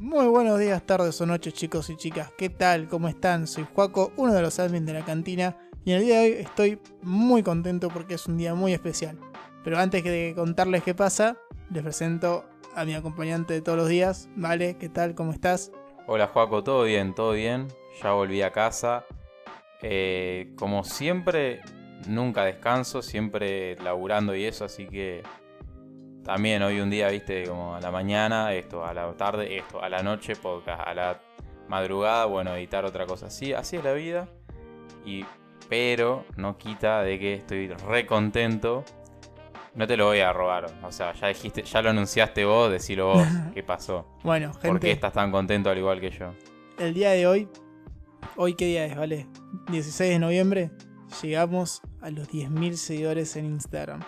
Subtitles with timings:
[0.00, 2.88] Muy buenos días, tardes o noches chicos y chicas, ¿qué tal?
[2.88, 3.46] ¿Cómo están?
[3.46, 6.32] Soy Juaco, uno de los admins de la cantina y en el día de hoy
[6.38, 9.18] estoy muy contento porque es un día muy especial.
[9.62, 11.36] Pero antes de contarles qué pasa,
[11.70, 15.14] les presento a mi acompañante de todos los días, Vale, ¿qué tal?
[15.14, 15.70] ¿Cómo estás?
[16.06, 17.68] Hola Juaco, todo bien, todo bien,
[18.02, 19.04] ya volví a casa.
[19.82, 21.60] Eh, como siempre,
[22.08, 25.22] nunca descanso, siempre laburando y eso, así que
[26.24, 29.88] también hoy un día, viste, como a la mañana, esto, a la tarde, esto, a
[29.88, 31.20] la noche, podcast, a la
[31.68, 33.26] madrugada, bueno, editar otra cosa.
[33.26, 34.28] Así, así es la vida.
[35.04, 35.24] Y,
[35.68, 38.84] pero no quita de que estoy re contento.
[39.74, 40.66] No te lo voy a robar.
[40.82, 43.26] O sea, ya dijiste, ya lo anunciaste vos, decilo vos.
[43.54, 44.06] ¿Qué pasó?
[44.22, 44.68] Bueno, gente.
[44.68, 46.34] ¿Por qué estás tan contento al igual que yo?
[46.78, 47.48] El día de hoy,
[48.36, 49.26] hoy qué día es, ¿vale?
[49.70, 50.70] 16 de noviembre,
[51.22, 54.00] llegamos a los 10.000 seguidores en Instagram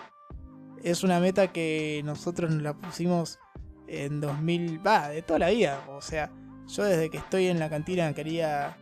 [0.83, 3.39] es una meta que nosotros nos la pusimos
[3.87, 5.83] en 2000, va, de toda la vida.
[5.89, 6.31] O sea,
[6.67, 8.77] yo desde que estoy en la cantina quería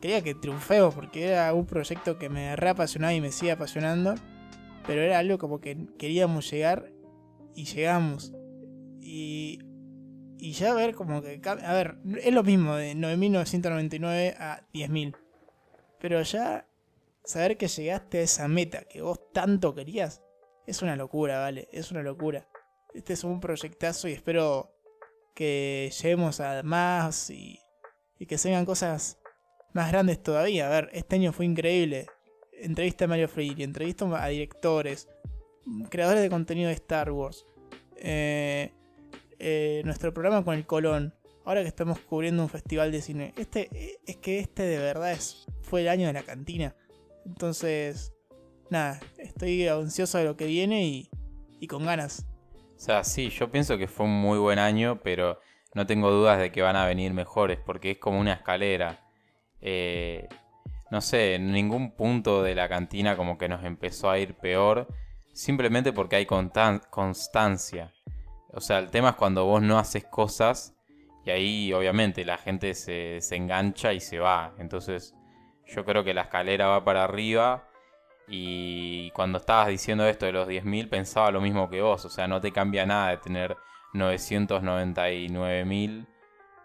[0.00, 4.14] quería que triunfemos porque era un proyecto que me reapasionaba y me sigue apasionando,
[4.86, 6.92] pero era algo como que queríamos llegar
[7.54, 8.32] y llegamos.
[9.00, 9.60] Y
[10.38, 15.16] y ya ver como que a ver, es lo mismo de 9999 a 10000.
[16.00, 16.66] Pero ya
[17.24, 20.22] saber que llegaste a esa meta que vos tanto querías
[20.68, 22.46] es una locura, vale, es una locura.
[22.92, 24.70] Este es un proyectazo y espero
[25.34, 27.58] que lleguemos a más y,
[28.26, 29.18] que se cosas
[29.72, 30.66] más grandes todavía.
[30.66, 32.06] A ver, este año fue increíble.
[32.52, 35.08] Entrevista a Mario Freire, entrevista a directores,
[35.88, 37.46] creadores de contenido de Star Wars.
[37.96, 38.70] Eh,
[39.38, 41.14] eh, nuestro programa con el Colón.
[41.46, 43.32] Ahora que estamos cubriendo un festival de cine.
[43.38, 43.70] Este,
[44.04, 46.76] es que este de verdad es, fue el año de la cantina.
[47.24, 48.12] Entonces,
[48.70, 51.08] nada, estoy ansioso de lo que viene
[51.60, 52.26] y, con ganas.
[52.76, 55.40] O sea, sí, yo pienso que fue un muy buen año, pero
[55.74, 59.00] no tengo dudas de que van a venir mejores, porque es como una escalera.
[59.60, 60.28] Eh,
[60.90, 64.86] no sé, en ningún punto de la cantina como que nos empezó a ir peor,
[65.32, 67.92] simplemente porque hay constancia.
[68.52, 70.74] O sea, el tema es cuando vos no haces cosas
[71.24, 74.54] y ahí obviamente la gente se, se engancha y se va.
[74.58, 75.14] Entonces
[75.66, 77.67] yo creo que la escalera va para arriba
[78.28, 82.28] y cuando estabas diciendo esto de los 10.000 pensaba lo mismo que vos, o sea,
[82.28, 83.56] no te cambia nada de tener
[83.94, 86.06] 999.000,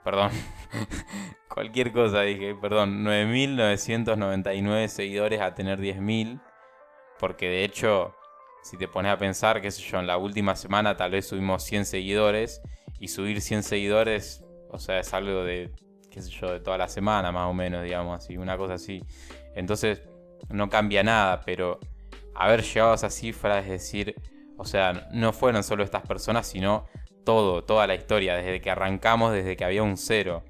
[0.04, 0.32] perdón,
[1.48, 6.42] cualquier cosa dije, perdón, 9.999 seguidores a tener 10.000,
[7.18, 8.14] porque de hecho,
[8.62, 11.64] si te pones a pensar, qué sé yo, en la última semana tal vez subimos
[11.64, 12.62] 100 seguidores
[13.00, 15.72] y subir 100 seguidores, o sea, es algo de,
[16.12, 19.02] qué sé yo, de toda la semana más o menos, digamos así, una cosa así.
[19.56, 20.02] Entonces,
[20.50, 21.80] no cambia nada, pero
[22.36, 24.16] haber llegado a esa cifra, es decir,
[24.58, 26.86] o sea, no fueron solo estas personas, sino
[27.26, 30.44] todo, toda la historia, desde que arrancamos, desde que había un cero,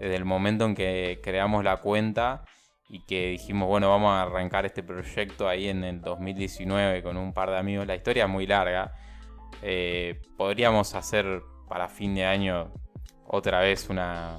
[0.00, 2.44] desde el momento en que creamos la cuenta
[2.88, 7.32] y que dijimos, bueno, vamos a arrancar este proyecto ahí en el 2019 con un
[7.32, 7.86] par de amigos.
[7.86, 8.94] La historia es muy larga.
[9.62, 12.72] Eh, podríamos hacer para fin de año
[13.26, 14.38] otra vez una,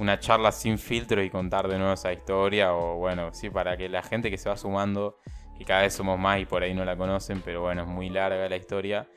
[0.00, 2.74] una charla sin filtro y contar de nuevo esa historia.
[2.74, 5.18] O bueno, sí, para que la gente que se va sumando,
[5.56, 8.08] que cada vez somos más y por ahí no la conocen, pero bueno, es muy
[8.08, 9.08] larga la historia.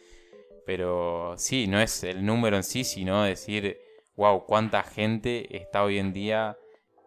[0.65, 3.79] Pero sí, no es el número en sí, sino decir,
[4.15, 6.57] wow, cuánta gente está hoy en día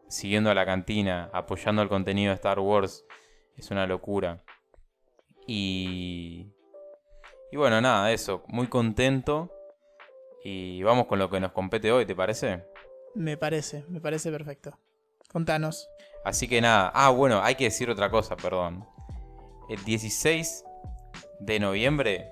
[0.09, 3.05] siguiendo a la cantina, apoyando el contenido de Star Wars.
[3.57, 4.43] Es una locura.
[5.47, 6.53] Y...
[7.53, 9.53] Y bueno, nada, eso, muy contento.
[10.45, 12.65] Y vamos con lo que nos compete hoy, ¿te parece?
[13.17, 14.79] Me parece, me parece perfecto.
[15.33, 15.89] Contanos.
[16.23, 16.93] Así que nada.
[16.95, 18.87] Ah, bueno, hay que decir otra cosa, perdón.
[19.71, 20.65] El 16
[21.41, 22.31] de noviembre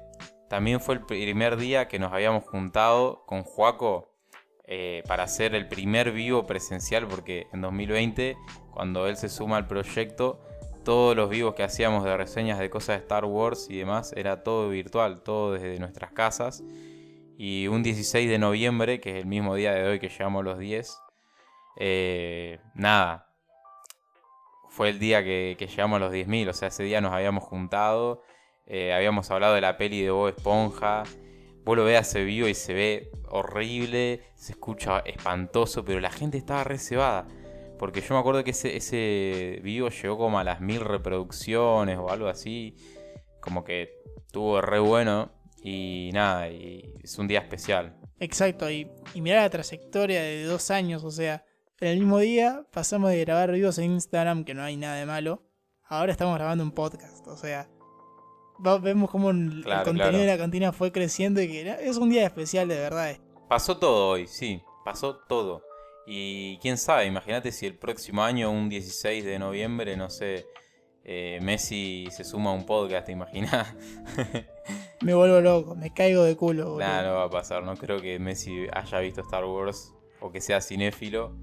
[0.50, 4.10] también fue el primer día que nos habíamos juntado con Juaco
[4.66, 8.36] eh, para hacer el primer vivo presencial, porque en 2020,
[8.70, 10.42] cuando él se suma al proyecto,
[10.84, 14.42] todos los vivos que hacíamos de reseñas de cosas de Star Wars y demás era
[14.42, 16.62] todo virtual, todo desde nuestras casas.
[17.36, 20.58] Y un 16 de noviembre, que es el mismo día de hoy que llegamos los
[20.58, 20.98] 10,
[21.78, 23.28] eh, nada,
[24.68, 28.22] fue el día que, llegamos a los 10.000, o sea, ese día nos habíamos juntado,
[28.66, 31.04] eh, habíamos hablado de la peli de Bob Esponja,
[31.64, 36.38] vos lo veas ese vivo y se ve horrible, se escucha espantoso, pero la gente
[36.38, 37.26] estaba reservada.
[37.78, 42.10] Porque yo me acuerdo que ese, ese vivo llegó como a las mil reproducciones o
[42.10, 42.76] algo así.
[43.40, 45.32] Como que estuvo re bueno.
[45.66, 47.98] Y nada, y es un día especial.
[48.20, 51.44] Exacto, y, y mirar la trayectoria de dos años, o sea,
[51.80, 55.06] en el mismo día pasamos de grabar videos en Instagram, que no hay nada de
[55.06, 55.42] malo,
[55.88, 57.68] ahora estamos grabando un podcast, o sea,
[58.82, 62.68] vemos cómo el, contenido de la cantina fue creciendo y que es un día especial
[62.68, 63.16] de verdad.
[63.48, 64.62] Pasó todo hoy, sí.
[64.84, 65.62] pasó todo.
[66.06, 70.46] Y quién sabe, imagínate si el próximo año, un 16 de noviembre, no sé,
[71.04, 73.74] eh, Messi se suma a un podcast, ¿te imaginas?
[75.02, 76.78] me vuelvo loco, me caigo de culo.
[76.78, 80.40] Nada, no va a pasar, no creo que Messi haya visto Star Wars o que
[80.40, 81.36] sea cinéfilo.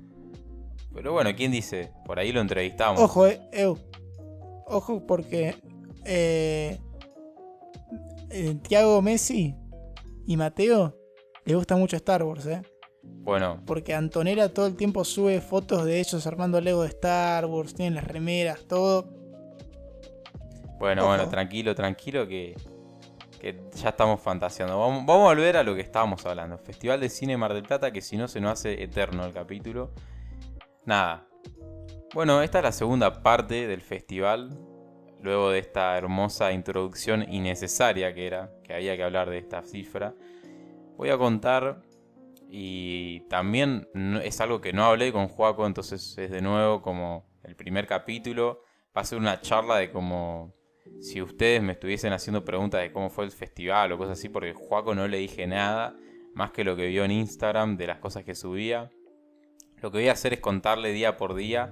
[0.94, 1.92] Pero bueno, ¿quién dice?
[2.06, 3.00] Por ahí lo entrevistamos.
[3.00, 3.74] Ojo, eh,
[4.66, 5.56] Ojo porque
[6.06, 6.80] eh,
[8.30, 9.56] eh, Tiago Messi
[10.26, 10.98] y Mateo
[11.46, 12.62] le gusta mucho Star Wars, ¿eh?
[13.04, 13.62] Bueno.
[13.66, 17.96] Porque Antonella todo el tiempo sube fotos de ellos armando Lego de Star Wars, tienen
[17.96, 19.21] las remeras, todo.
[20.82, 22.56] Bueno, bueno, tranquilo, tranquilo que,
[23.76, 24.80] ya estamos fantaseando.
[24.80, 26.58] Vamos, vamos, a volver a lo que estábamos hablando.
[26.58, 29.92] Festival de Cine Mar del Plata, que si no se nos hace eterno el capítulo.
[30.84, 31.28] Nada.
[32.16, 34.58] Bueno, esta es la segunda parte del festival.
[35.22, 40.16] Luego de esta hermosa introducción innecesaria que era, que había que hablar de esta cifra.
[40.98, 41.84] Voy a contar
[42.50, 43.88] y también
[44.24, 48.64] es algo que no hablé con Juaco, entonces es de nuevo como el primer capítulo.
[48.98, 50.60] Va a ser una charla de como
[51.00, 54.54] si ustedes me estuviesen haciendo preguntas de cómo fue el festival o cosas así, porque
[54.54, 55.96] Juaco no le dije nada,
[56.34, 58.92] más que lo que vio en Instagram, de las cosas que subía.
[59.82, 61.72] Lo que voy a hacer es contarle día por día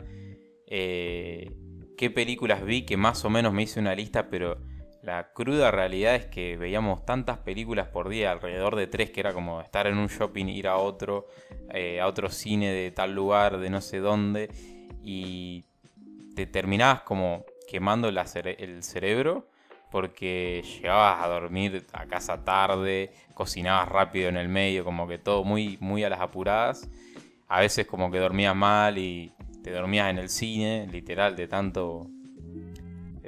[0.68, 1.52] eh,
[1.98, 4.58] qué películas vi, que más o menos me hice una lista, pero
[5.02, 9.34] la cruda realidad es que veíamos tantas películas por día, alrededor de tres, que era
[9.34, 11.28] como estar en un shopping, ir a otro,
[11.74, 14.50] eh, a otro cine de tal lugar, de no sé dónde,
[15.04, 15.66] y
[16.36, 19.48] te terminabas como quemando el cerebro
[19.92, 25.44] porque llegabas a dormir a casa tarde, cocinabas rápido en el medio, como que todo
[25.44, 26.90] muy, muy a las apuradas.
[27.48, 29.32] A veces como que dormías mal y
[29.64, 32.08] te dormías en el cine, literal, de tanto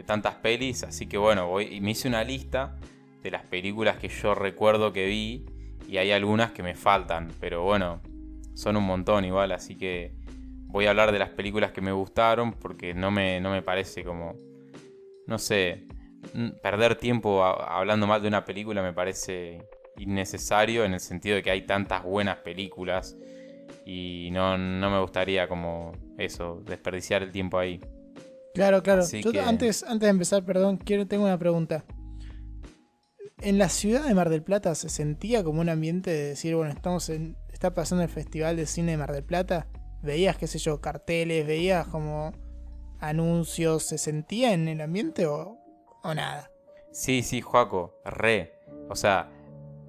[0.05, 2.75] tantas pelis, así que bueno, voy, me hice una lista
[3.21, 5.45] de las películas que yo recuerdo que vi
[5.87, 8.01] y hay algunas que me faltan, pero bueno,
[8.55, 10.15] son un montón igual, así que
[10.71, 14.03] voy a hablar de las películas que me gustaron porque no me, no me parece
[14.03, 14.35] como,
[15.27, 15.87] no sé,
[16.61, 21.51] perder tiempo hablando mal de una película me parece innecesario en el sentido de que
[21.51, 23.17] hay tantas buenas películas
[23.85, 27.79] y no, no me gustaría como eso, desperdiciar el tiempo ahí.
[28.53, 29.03] Claro, claro.
[29.45, 31.83] antes, antes de empezar, perdón, quiero, tengo una pregunta.
[33.39, 36.71] ¿En la ciudad de Mar del Plata se sentía como un ambiente de decir, bueno,
[36.71, 39.67] estamos en, está pasando el Festival de Cine de Mar del Plata?
[40.01, 41.45] ¿Veías, qué sé yo, carteles?
[41.45, 42.33] ¿Veías como
[42.99, 43.83] anuncios?
[43.83, 45.57] ¿Se sentía en el ambiente o,
[46.03, 46.51] o nada?
[46.91, 48.53] Sí, sí, Joaco, re.
[48.89, 49.29] O sea,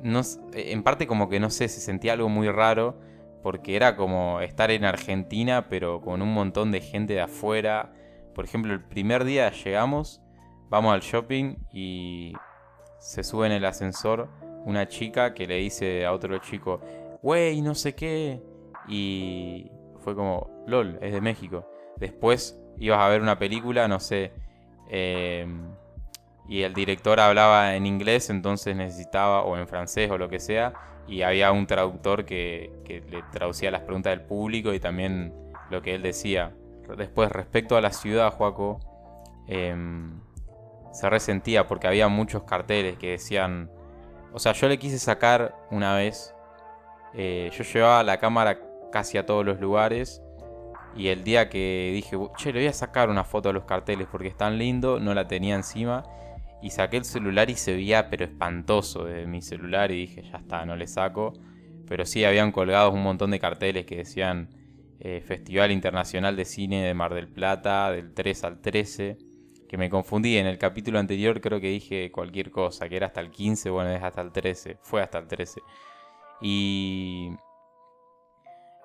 [0.03, 0.20] no,
[0.53, 2.99] en parte como que no sé, se sentía algo muy raro
[3.43, 7.93] porque era como estar en Argentina pero con un montón de gente de afuera
[8.35, 10.23] por ejemplo, el primer día llegamos,
[10.69, 12.32] vamos al shopping y
[12.99, 14.29] se sube en el ascensor
[14.65, 16.81] una chica que le dice a otro chico,
[17.23, 18.41] wey, no sé qué.
[18.88, 19.70] Y
[20.02, 21.66] fue como, lol, es de México.
[21.96, 24.32] Después ibas a ver una película, no sé.
[24.88, 25.62] Em,
[26.49, 30.75] y el director hablaba en inglés, entonces necesitaba, o en francés o lo que sea,
[31.06, 35.32] y había un traductor que, que le traducía las preguntas del público y también
[35.70, 36.53] lo que él decía.
[36.96, 38.81] Después, respecto a la ciudad, Juaco,
[39.46, 40.20] em,
[40.93, 43.70] se resentía porque había muchos carteles que decían.
[44.32, 46.34] O sea, yo le quise sacar una vez.
[47.15, 48.58] Eh, yo llevaba la cámara
[48.93, 50.22] casi a todos los lugares.
[50.94, 54.06] Y el día que dije, che, le voy a sacar una foto de los carteles
[54.11, 56.05] porque es tan lindo, no la tenía encima.
[56.63, 59.91] Y saqué el celular y se veía, pero espantoso de mi celular.
[59.91, 61.32] Y dije, ya está, no le saco.
[61.89, 64.49] Pero sí, habían colgados un montón de carteles que decían
[65.05, 69.19] eh, Festival Internacional de Cine de Mar del Plata, del 3 al 13,
[69.69, 73.20] que me confundí, en el capítulo anterior creo que dije cualquier cosa, que era hasta
[73.20, 75.61] el 15, bueno, es hasta el 13, fue hasta el 13.
[76.41, 77.31] Y...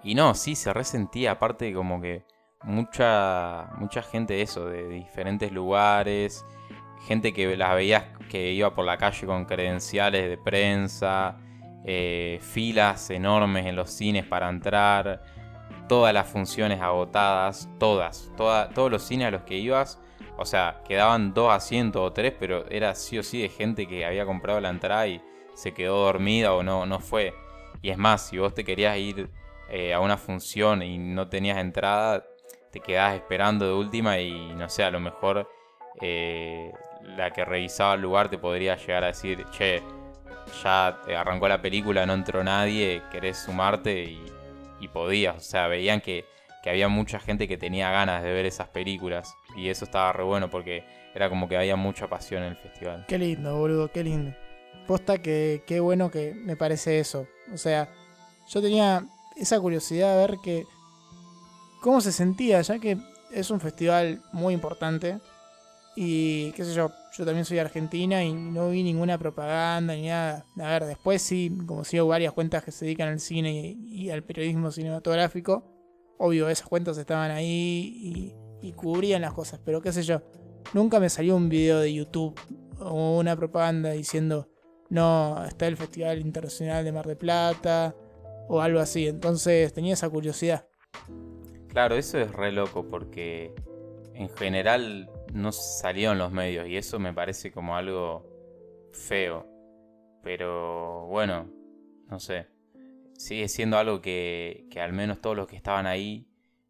[0.03, 2.23] Y no, sí, se resentía, aparte como que
[2.63, 6.45] mucha, mucha gente eso, de diferentes lugares,
[7.07, 11.37] gente que las veías que iba por la calle con credenciales de prensa,
[11.85, 15.23] eh, filas enormes en los cines para entrar,
[15.87, 19.99] todas las funciones agotadas, todas, todos los cines a los que ibas,
[20.37, 24.05] o sea, quedaban dos asientos o tres, pero era sí o sí de gente que
[24.05, 25.21] había comprado la entrada y
[25.55, 27.33] se quedó dormida o no, no fue.
[27.81, 29.29] Y es más, si vos te querías ir
[29.69, 32.25] eh, a una función y no tenías entrada,
[32.71, 35.49] te quedabas esperando de última y no sé, a lo mejor
[36.01, 36.71] eh,
[37.01, 39.81] la que revisaba el lugar te podría llegar a decir, che,
[40.63, 44.37] ya arrancó la película, no entró nadie, querés sumarte y
[44.79, 46.25] y podías, o sea, veían que,
[46.65, 50.49] había mucha gente que tenía ganas de ver esas películas y eso estaba re bueno
[50.49, 50.83] porque
[51.15, 53.05] era como que había mucha pasión en el festival.
[53.07, 54.35] Qué lindo, boludo, qué lindo.
[54.85, 57.25] Posta que qué bueno que me parece eso.
[57.53, 57.87] O sea,
[58.49, 59.05] yo tenía
[59.37, 60.65] esa curiosidad de ver que
[61.81, 62.97] cómo se sentía, ya que
[63.31, 65.19] es un festival muy importante.
[65.95, 70.45] Y qué sé yo, yo también soy argentina y no vi ninguna propaganda ni nada.
[70.59, 74.23] A ver, después sí, como sigo varias cuentas que se dedican al cine y, al
[74.23, 75.63] periodismo cinematográfico,
[76.19, 80.21] obvio, esas cuentas estaban ahí y, y, cubrían las cosas, pero qué sé yo,
[80.73, 82.39] nunca me salió un video de YouTube
[82.79, 84.49] o una propaganda diciendo,
[84.89, 87.95] no, está el Festival Internacional de Mar de Plata
[88.47, 89.07] o algo así.
[89.07, 90.67] Entonces tenía esa curiosidad.
[91.69, 93.53] Claro, eso es re loco porque
[94.13, 98.25] en general no salieron los medios y eso me parece como algo
[98.91, 99.45] feo.
[100.23, 101.49] Pero bueno,
[102.09, 102.47] no sé.
[103.13, 106.27] Sigue siendo algo que, que al menos todos los que estaban ahí,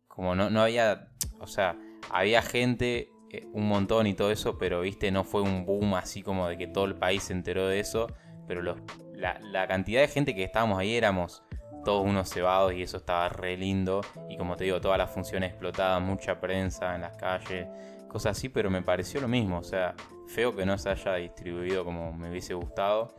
[0.07, 1.77] como no, no había, o sea,
[2.09, 6.21] había gente, eh, un montón y todo eso, pero viste, no fue un boom así
[6.21, 8.07] como de que todo el país se enteró de eso.
[8.47, 8.77] Pero los,
[9.13, 11.43] la, la cantidad de gente que estábamos ahí éramos
[11.87, 14.01] todos unos cebados y eso estaba re lindo.
[14.27, 17.65] Y como te digo, todas las funciones explotadas, mucha prensa en las calles,
[18.09, 19.59] cosas así, pero me pareció lo mismo.
[19.59, 19.95] O sea,
[20.27, 23.15] feo que no se haya distribuido como me hubiese gustado.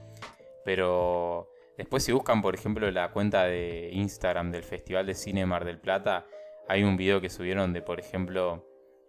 [0.67, 5.65] Pero después si buscan, por ejemplo, la cuenta de Instagram del Festival de Cine Mar
[5.65, 6.27] del Plata,
[6.69, 8.67] hay un video que subieron de, por ejemplo,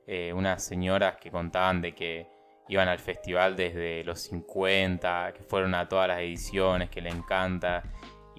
[0.07, 2.29] eh, unas señoras que contaban de que
[2.69, 7.83] iban al festival desde los 50, que fueron a todas las ediciones, que le encanta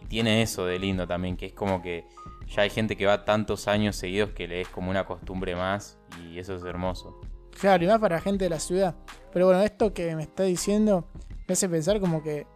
[0.09, 2.05] tiene eso de lindo también, que es como que
[2.49, 5.99] ya hay gente que va tantos años seguidos que le es como una costumbre más
[6.23, 7.21] y eso es hermoso.
[7.59, 8.95] Claro, y más para gente de la ciudad.
[9.33, 11.07] Pero bueno, esto que me está diciendo
[11.47, 12.47] me hace pensar como que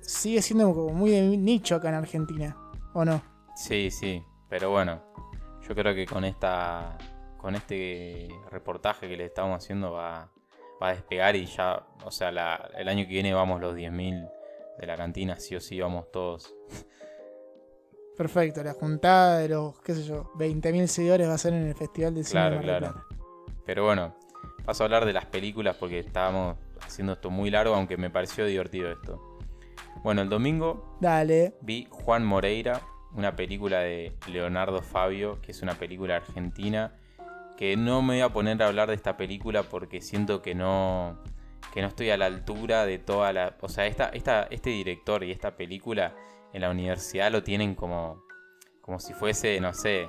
[0.00, 2.56] sigue siendo como muy de nicho acá en Argentina,
[2.94, 3.22] ¿o no?
[3.54, 5.02] Sí, sí, pero bueno,
[5.66, 6.96] yo creo que con esta
[7.36, 10.30] con este reportaje que le estamos haciendo va,
[10.80, 14.30] va a despegar y ya, o sea, el año que viene vamos los 10.000
[14.78, 16.54] de la cantina, sí o sí vamos todos.
[18.16, 21.74] Perfecto, la juntada de los, qué sé yo, 20.000 seguidores va a ser en el
[21.74, 22.40] Festival de Cine.
[22.40, 23.04] Claro, claro.
[23.64, 24.14] Pero bueno,
[24.64, 28.44] paso a hablar de las películas porque estábamos haciendo esto muy largo, aunque me pareció
[28.44, 29.38] divertido esto.
[30.02, 31.54] Bueno, el domingo Dale.
[31.60, 32.82] vi Juan Moreira,
[33.14, 36.92] una película de Leonardo Fabio, que es una película argentina,
[37.56, 41.18] que no me voy a poner a hablar de esta película porque siento que no,
[41.72, 43.56] que no estoy a la altura de toda la...
[43.60, 46.14] O sea, esta, este director y esta película
[46.52, 48.24] en la universidad lo tienen como,
[48.80, 50.08] como si fuese, no sé,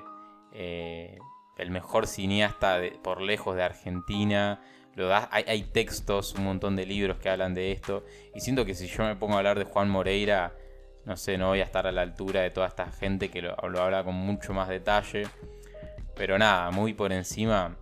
[0.53, 1.17] eh,
[1.57, 4.61] el mejor cineasta por lejos de Argentina.
[4.95, 8.03] Lo hay, hay, textos, un montón de libros que hablan de esto.
[8.35, 10.53] Y siento que si yo me pongo a hablar de Juan Moreira,
[11.05, 13.55] no sé, no voy a estar a la altura de toda esta gente que lo,
[13.69, 15.27] lo habla con mucho más detalle.
[16.15, 17.75] Pero nada, muy por encima.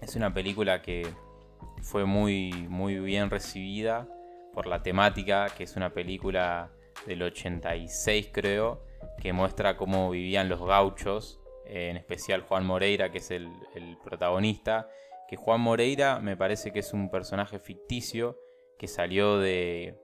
[0.00, 1.08] Es una película que
[1.82, 4.08] fue muy, muy bien recibida
[4.52, 6.70] por la temática, que es una película
[7.06, 8.84] del 86 creo,
[9.20, 13.50] que muestra cómo vivían los gauchos, en especial Juan Moreira, que es el,
[14.02, 14.88] protagonista,
[15.28, 18.38] que Juan Moreira me parece que es un personaje ficticio
[18.78, 19.98] que salió de,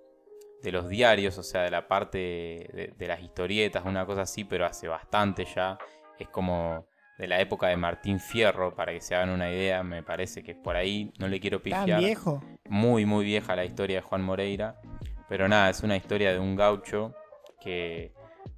[0.62, 4.44] de los diarios, o sea, de la parte de, de, las historietas, una cosa así,
[4.44, 5.78] pero hace bastante ya.
[6.18, 6.86] Es como
[7.18, 10.52] de la época de Martín Fierro, para que se hagan una idea, me parece que
[10.52, 11.87] es por ahí, no le quiero pifiar.
[11.87, 12.42] ¿Tan viejo?
[12.68, 14.80] Muy, muy vieja la historia de Juan Moreira,
[15.28, 17.14] pero nada, es una historia de un gaucho
[17.61, 18.12] que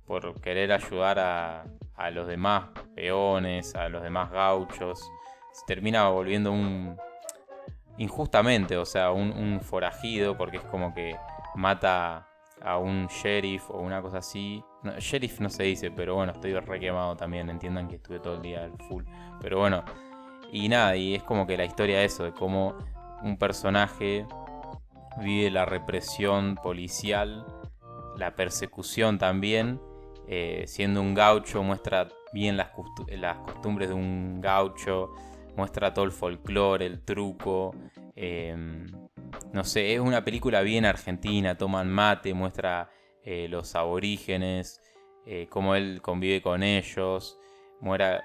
[0.07, 1.65] por querer ayudar a,
[1.97, 5.01] a los demás peones, a los demás gauchos,
[5.53, 6.97] se termina volviendo un...
[7.99, 11.17] injustamente, o sea, un, un forajido, porque es como que
[11.55, 12.29] mata
[12.63, 14.63] a un sheriff o una cosa así.
[14.99, 17.49] sheriff no se dice, pero bueno, estoy re quemado también.
[17.51, 19.05] Entiendan que estuve todo el día al full.
[19.41, 19.85] Pero bueno,
[20.53, 22.77] y nada, y es como que la historia de eso, de cómo
[23.23, 24.27] un personaje
[25.23, 27.47] vive la represión policial,
[28.17, 29.81] la persecución también.
[30.29, 35.15] Eh, siendo un gaucho, muestra bien las, costumbres de un gaucho,
[35.57, 37.75] muestra todo el folclore, el truco.
[38.17, 38.87] Eh,
[39.53, 42.91] no sé, es una película bien argentina, toman mate, muestra
[43.23, 44.81] eh, los aborígenes,
[45.27, 47.39] eh, cómo él convive con ellos,
[47.81, 48.25] muestra,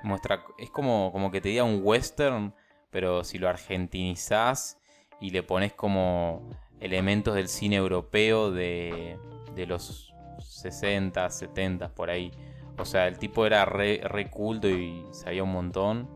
[0.58, 2.54] es como, como que te diga un western,
[2.90, 4.80] pero si lo argentinizás
[5.20, 6.50] y le pones como
[6.80, 9.18] elementos del cine europeo de,
[9.56, 12.32] de los 60, 70, por ahí.
[12.78, 16.10] O sea, el tipo era re culto y sabía un montón.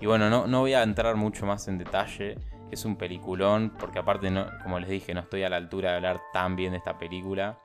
[0.00, 2.38] Y bueno, no, no voy a entrar mucho más en detalle
[2.70, 5.96] es un peliculón, porque aparte, no, como les dije, no estoy a la altura de
[5.96, 7.58] hablar tan bien de esta película.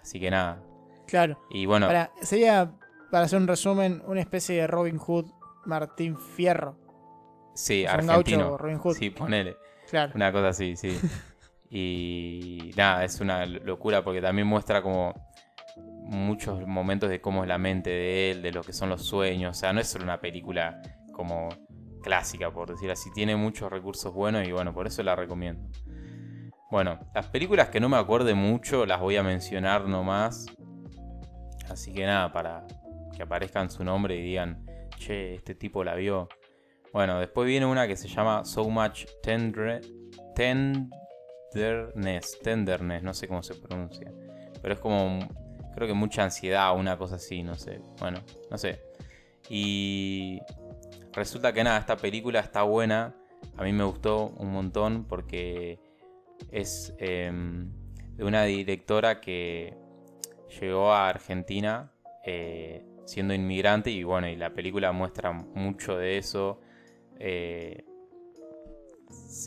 [0.00, 0.62] Así que nada.
[1.06, 1.38] Claro.
[1.50, 1.88] Y bueno.
[2.22, 2.72] sería,
[3.10, 5.26] para hacer un resumen, una especie de Robin Hood
[5.64, 6.76] Martín Fierro.
[7.54, 8.58] Sí, argentino.
[8.58, 8.96] Robin Hood.
[8.96, 9.56] Sí, ponele.
[9.88, 10.12] Claro.
[10.14, 10.98] Una cosa así, sí.
[11.70, 15.14] y nada, es una locura porque también muestra como
[15.76, 19.56] muchos momentos de cómo es la mente de él, de lo que son los sueños.
[19.56, 20.82] O sea, no es solo una película
[21.12, 21.48] como
[22.04, 23.10] clásica, por decir así.
[23.12, 25.68] Tiene muchos recursos buenos y bueno, por eso la recomiendo.
[26.70, 30.46] Bueno, las películas que no me acuerde mucho las voy a mencionar nomás.
[31.68, 32.66] Así que nada, para
[33.16, 34.66] que aparezcan su nombre y digan,
[34.98, 36.28] che, este tipo la vio.
[36.92, 39.90] Bueno, después viene una que se llama So Much Tenderness.
[42.42, 44.12] Tenderness, no sé cómo se pronuncia.
[44.60, 45.18] Pero es como,
[45.74, 47.80] creo que mucha ansiedad o una cosa así, no sé.
[47.98, 48.20] Bueno,
[48.50, 48.80] no sé.
[49.48, 50.40] Y
[51.14, 53.14] resulta que nada, esta película está buena.
[53.56, 55.78] A mí me gustó un montón porque
[56.50, 57.70] es em,
[58.16, 59.76] de una directora que
[60.60, 61.92] llegó a Argentina
[62.24, 66.60] eh, siendo inmigrante y bueno, y la película muestra mucho de eso.
[67.18, 67.84] Eh,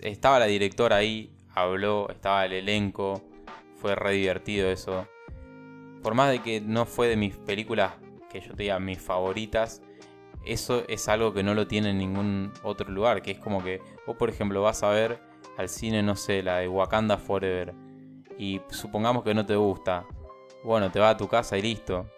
[0.02, 3.24] estaba la directora ahí, habló, estaba el elenco,
[3.76, 5.08] fue re divertido eso.
[6.04, 7.94] Por más de que no fue de mis películas
[8.30, 9.82] que yo te diga mis favoritas,
[10.48, 13.82] eso es algo que no lo tiene en ningún otro lugar, que es como que
[14.06, 15.20] vos por ejemplo vas a ver
[15.58, 17.74] al cine, no sé, la de Wakanda Forever,
[18.38, 20.06] y supongamos que no te gusta,
[20.64, 22.10] bueno, te vas a tu casa y listo.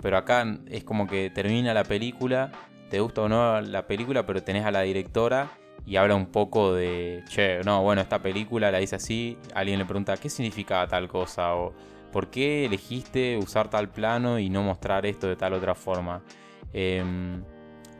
[0.00, 2.52] Pero acá es como que termina la película,
[2.90, 5.50] te gusta o no la película, pero tenés a la directora
[5.86, 9.84] y habla un poco de, che, no, bueno, esta película la dice así, alguien le
[9.84, 11.54] pregunta, ¿qué significa tal cosa?
[11.54, 11.72] O
[12.14, 16.22] ¿por qué elegiste usar tal plano y no mostrar esto de tal otra forma?
[16.72, 17.42] Em,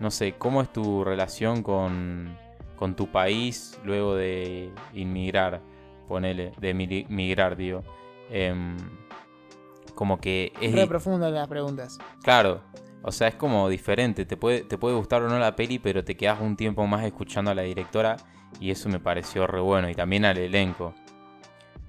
[0.01, 2.37] no sé, ¿cómo es tu relación con,
[2.77, 5.61] con tu país luego de inmigrar?
[6.09, 6.75] Ponele, de
[7.09, 7.83] migrar, digo.
[8.31, 8.77] Em,
[9.95, 10.73] como que es...
[10.73, 11.99] Muy profunda las preguntas.
[12.23, 12.61] Claro,
[13.03, 14.25] o sea, es como diferente.
[14.25, 17.05] Te puede, te puede gustar o no la peli, pero te quedas un tiempo más
[17.05, 18.17] escuchando a la directora
[18.61, 19.89] y eso me pareció re bueno.
[19.89, 20.95] Y también al elenco.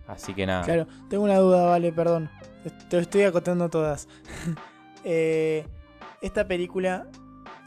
[0.08, 0.64] Así que nada.
[0.64, 2.30] Claro, tengo una duda, vale, perdón.
[2.90, 4.08] Te estoy acotando todas.
[5.08, 5.64] Eh,
[6.20, 7.06] ¿Esta película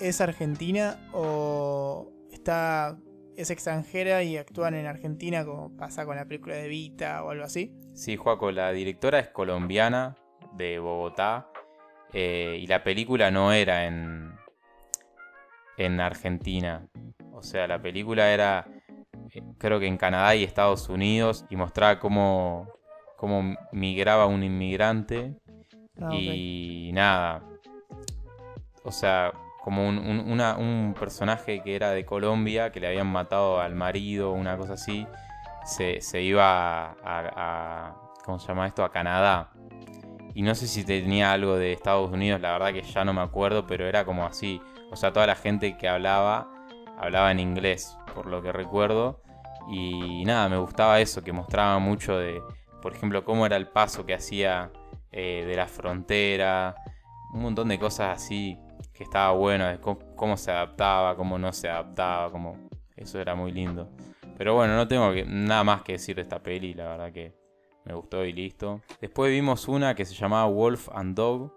[0.00, 2.98] es argentina o está
[3.37, 7.44] es extranjera y actúan en Argentina como pasa con la película de Vita o algo
[7.44, 7.72] así?
[7.94, 10.16] Sí, Juaco, la directora es colombiana
[10.54, 11.48] de Bogotá
[12.12, 14.32] eh, y la película no era en,
[15.76, 16.88] en Argentina.
[17.32, 18.66] O sea, la película era
[19.32, 22.66] eh, creo que en Canadá y Estados Unidos y mostraba cómo,
[23.16, 25.37] cómo migraba un inmigrante
[26.00, 27.44] ah, y nada.
[28.82, 29.32] O sea,
[29.68, 34.57] como un, un, personaje que era de Colombia, que le habían matado al marido, una
[34.57, 35.07] cosa así,
[35.62, 38.83] se, se iba a, ¿Cómo se llama esto?
[38.83, 39.50] A Canadá.
[40.35, 43.20] Y no sé si tenía algo de Estados Unidos, la verdad que ya no me
[43.20, 44.59] acuerdo, pero era como así.
[44.90, 46.48] O sea, toda la gente que hablaba,
[46.98, 49.20] hablaba en inglés, por lo que recuerdo.
[49.68, 52.40] Y nada, me gustaba eso, que mostraba mucho de,
[52.81, 54.70] por ejemplo, cómo era el paso que hacía
[55.12, 56.74] eh, de la frontera,
[57.35, 58.59] un montón de cosas así
[58.92, 63.52] que estaba bueno, de cómo, se adaptaba, cómo no se adaptaba, como eso era muy
[63.52, 63.88] lindo.
[64.36, 67.34] Pero bueno, no tengo nada más que decir de esta peli, la verdad que
[67.84, 68.82] me gustó y listo.
[69.00, 71.52] Después vimos una que se llamaba Wolf and Dog,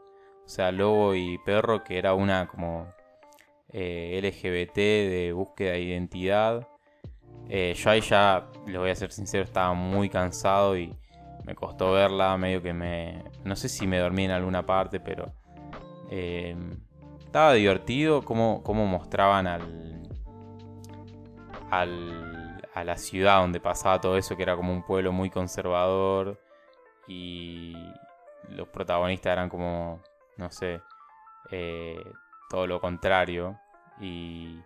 [0.45, 2.87] o sea, lobo y perro, que era una como
[3.69, 6.67] eh, LGBT de búsqueda de identidad.
[7.49, 10.95] Eh, yo ahí ya, les voy a ser sincero, estaba muy cansado y
[11.45, 13.23] me costó verla, medio que me...
[13.43, 15.33] No sé si me dormí en alguna parte, pero...
[16.09, 16.55] Eh,
[17.31, 20.01] estaba divertido cómo, cómo mostraban al,
[21.69, 26.41] al, a la ciudad donde pasaba todo eso, que era como un pueblo muy conservador
[27.07, 27.73] y
[28.49, 30.01] los protagonistas eran como,
[30.35, 30.81] no sé,
[31.51, 32.03] eh,
[32.49, 33.57] todo lo contrario
[34.01, 34.59] y,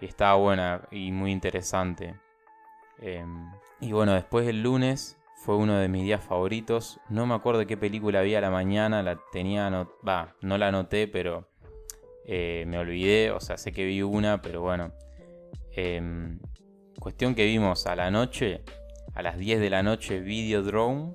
[0.00, 2.18] estaba buena y muy interesante.
[2.98, 6.98] Em, y bueno, después el lunes fue uno de mis días favoritos.
[7.10, 9.68] No me acuerdo qué película vi a la mañana, la tenía,
[10.06, 11.46] va, no la anoté, pero
[12.28, 14.92] eh, me olvidé, o sea, sé que vi una, pero bueno.
[15.72, 16.40] Em,
[16.98, 18.64] cuestión que vimos a la noche,
[19.14, 21.14] a las 10 de la noche, Videodrome,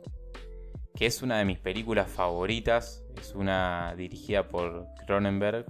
[0.96, 3.04] que es una de mis películas favoritas.
[3.20, 5.66] Es una dirigida por Cronenberg.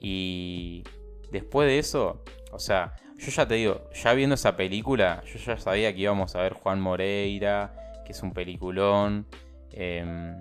[0.00, 0.84] Y
[1.30, 5.58] después de eso, o sea, yo ya te digo, ya viendo esa película, yo ya
[5.58, 7.74] sabía que íbamos a ver Juan Moreira,
[8.06, 9.26] que es un peliculón.
[9.70, 10.40] Em,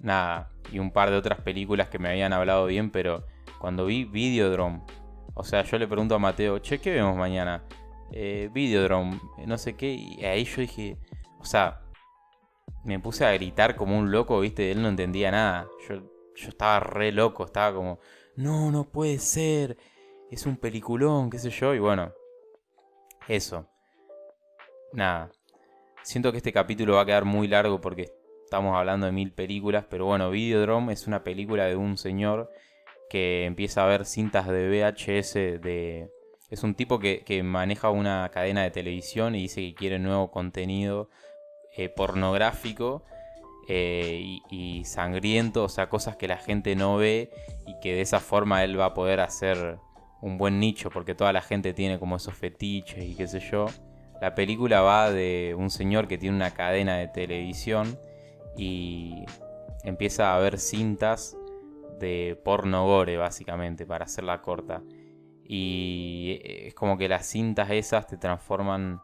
[0.00, 3.26] nada, y un par de otras películas que me habían hablado bien, pero
[3.58, 4.82] cuando vi Videodrome,
[5.34, 7.64] o sea, yo le pregunto a Mateo, che, ¿qué vemos mañana?
[8.12, 10.98] Eh, Videodrome, no sé qué, y ahí yo dije,
[11.38, 11.80] o sea,
[12.84, 15.96] me puse a gritar como un loco, viste, él no entendía nada, yo,
[16.34, 17.98] yo estaba re loco, estaba como,
[18.36, 19.76] no, no puede ser,
[20.30, 22.12] es un peliculón, qué sé yo, y bueno,
[23.28, 23.68] eso.
[24.92, 25.30] Nada.
[26.02, 28.12] Siento que este capítulo va a quedar muy largo porque
[28.46, 32.48] estamos hablando de mil películas, pero bueno, Videodrome es una película de un señor
[33.10, 36.12] que empieza a ver cintas de VHS de...
[36.48, 41.10] Es un tipo que, maneja una cadena de televisión y dice que quiere nuevo contenido
[41.76, 43.02] eh, pornográfico
[43.66, 47.30] eh, y, sangriento, o sea, cosas que la gente no ve
[47.66, 49.78] y que de esa forma él va a poder hacer
[50.22, 53.66] un buen nicho, porque toda la gente tiene como esos fetiches y qué sé yo.
[54.20, 57.98] La película va de un señor que tiene una cadena de televisión
[58.56, 59.24] y
[59.84, 61.36] empieza a ver cintas
[61.98, 64.82] de porno gore, básicamente, para hacerla corta.
[65.44, 69.00] Y es como que las cintas esas te transforman,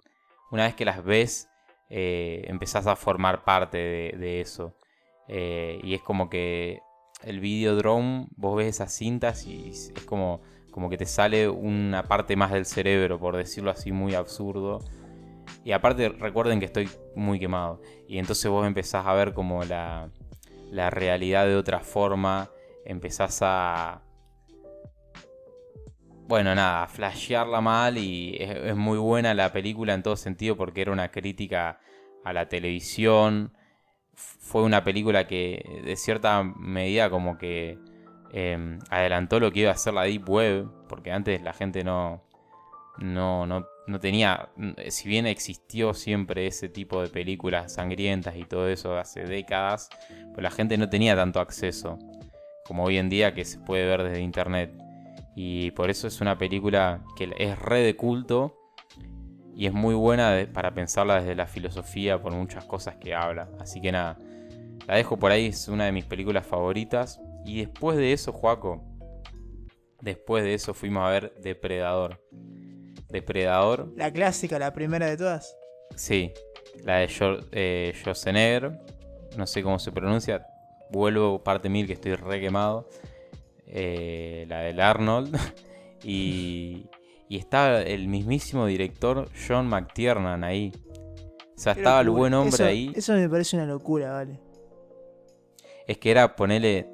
[0.51, 1.49] una vez que las ves,
[1.89, 4.75] eh, empezás a formar parte de, eso.
[5.29, 6.81] Eh, y es como que
[7.23, 12.35] el videodrome, vos ves esas cintas y es como, como que te sale una parte
[12.35, 14.81] más del cerebro, por decirlo así, muy absurdo.
[15.65, 17.81] Y aparte recuerden que estoy muy quemado.
[18.09, 20.11] Y entonces vos empezás a ver como la,
[20.71, 22.51] la realidad de otra forma.
[22.85, 24.03] Empezás a...
[26.27, 30.81] Bueno, nada, a flashearla mal y es, muy buena la película en todo sentido porque
[30.81, 31.79] era una crítica
[32.25, 33.53] a la televisión.
[34.15, 37.79] Fue una película que de cierta medida como que
[38.33, 42.23] em, adelantó lo que iba a ser la Deep Web, porque antes la gente no,
[42.99, 48.45] no, no no tenía, eh, si bien existió siempre ese tipo de películas sangrientas y
[48.45, 49.89] todo eso hace décadas,
[50.33, 51.99] pues la gente no tenía tanto acceso
[52.65, 54.73] como hoy en día que se puede ver desde internet.
[55.35, 58.59] Y por eso es una película que es re de culto
[59.55, 63.49] y es muy buena para pensarla desde la filosofía por muchas cosas que habla.
[63.59, 64.19] Así que nada,
[64.87, 67.21] la dejo por ahí, es una de mis películas favoritas.
[67.45, 68.85] Y después de eso, Joaco,
[70.01, 72.21] después de eso fuimos a ver Depredador.
[73.13, 73.93] Depredador.
[73.95, 75.57] La clásica, la primera de todas.
[75.95, 76.33] Sí,
[76.83, 77.09] la de
[77.53, 78.81] eh, Schwarzenegger.
[79.37, 80.47] No sé cómo se pronuncia.
[80.91, 82.89] Vuelvo parte mil que estoy re quemado.
[83.67, 85.37] Eh, la del Arnold.
[86.03, 86.87] y,
[87.29, 90.73] y estaba el mismísimo director John McTiernan ahí.
[91.55, 92.93] O sea, estaba el buen hombre ahí.
[92.97, 94.41] Eso me parece una locura, vale.
[95.87, 96.89] Es que era ponerle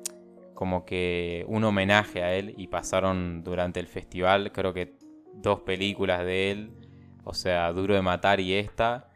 [0.55, 4.98] como que un homenaje a él y pasaron durante el festival, creo que
[5.43, 6.71] dos películas de él,
[7.25, 9.11] o sea, Duro de Matar y esta,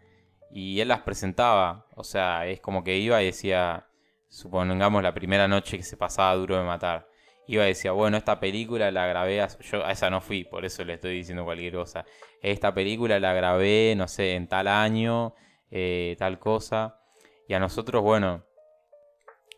[0.51, 3.87] y él las presentaba, o sea, es como que iba y decía,
[4.29, 7.09] supongamos la primera noche que se pasaba Duro de Matar,
[7.47, 10.85] iba y decía, bueno, esta película la grabé, yo a esa no fui, por eso
[10.85, 12.05] le estoy diciendo cualquier cosa,
[12.41, 15.35] esta película la grabé, no sé, en tal año,
[15.71, 17.01] eh, tal cosa,
[17.49, 18.45] y a nosotros, bueno,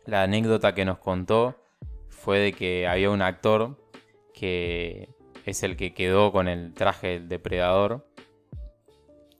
[0.05, 1.61] la anécdota que nos contó
[2.09, 3.77] fue de que había un actor
[4.33, 5.14] que
[5.51, 8.07] es el que quedó con el traje del depredador,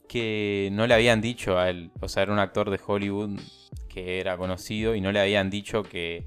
[0.08, 3.40] que no le habían dicho a él, o sea, era un actor de Hollywood
[3.88, 6.26] que era conocido y no le habían dicho que,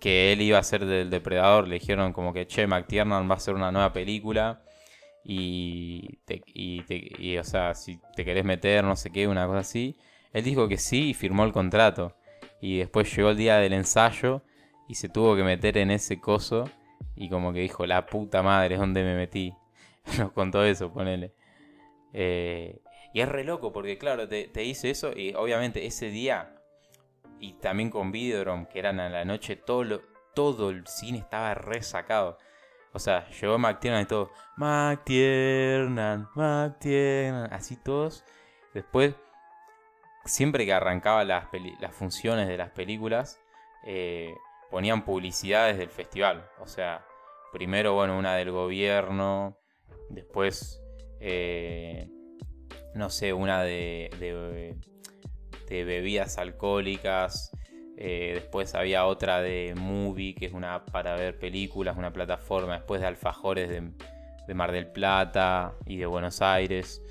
[0.00, 1.68] que él iba a ser del depredador.
[1.68, 4.62] Le dijeron como que, che, McTiernan va a hacer una nueva película
[5.24, 9.96] y, y, o sea, si te querés meter, no sé qué, una cosa así.
[10.32, 12.16] Él dijo que sí y firmó el contrato.
[12.60, 14.42] Y después llegó el día del ensayo
[14.88, 16.64] y se tuvo que meter en ese coso
[17.16, 19.54] y como que dijo, la puta madre, es donde me metí.
[20.18, 21.34] Nos contó eso, ponele.
[22.12, 22.80] Eh,
[23.14, 26.56] y es re loco porque, claro, te, te, hice eso y obviamente ese día,
[27.38, 30.02] y también con Videodrome, que eran a la noche, todo,
[30.34, 32.38] todo el cine estaba resacado.
[32.94, 38.24] O sea, llegó McTiernan y todo, McTiernan, McTiernan, así todos.
[38.74, 39.14] Después,
[40.24, 41.46] siempre que arrancaba las,
[41.80, 43.40] las funciones de las películas,
[43.84, 44.34] eh,
[44.72, 46.48] ponían publicidades del festival.
[46.58, 47.04] O sea,
[47.52, 49.58] primero, bueno, una del gobierno,
[50.08, 50.82] después,
[51.20, 52.08] eh,
[52.94, 57.52] no sé, una de, de, bebidas alcohólicas.
[57.98, 62.74] Eh, después había otra de Movie, que es una para ver películas, una plataforma.
[62.74, 63.90] Después de Alfajores de,
[64.46, 67.02] de Mar del Plata y de Buenos Aires.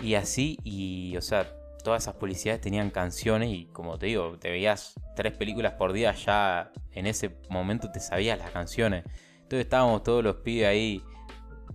[0.00, 1.46] Y así, y o sea,
[1.84, 6.12] todas esas publicidades tenían canciones y como te digo, te veías tres películas por día,
[6.12, 9.04] ya en ese momento te sabías las canciones.
[9.34, 11.02] Entonces estábamos todos los pibes ahí,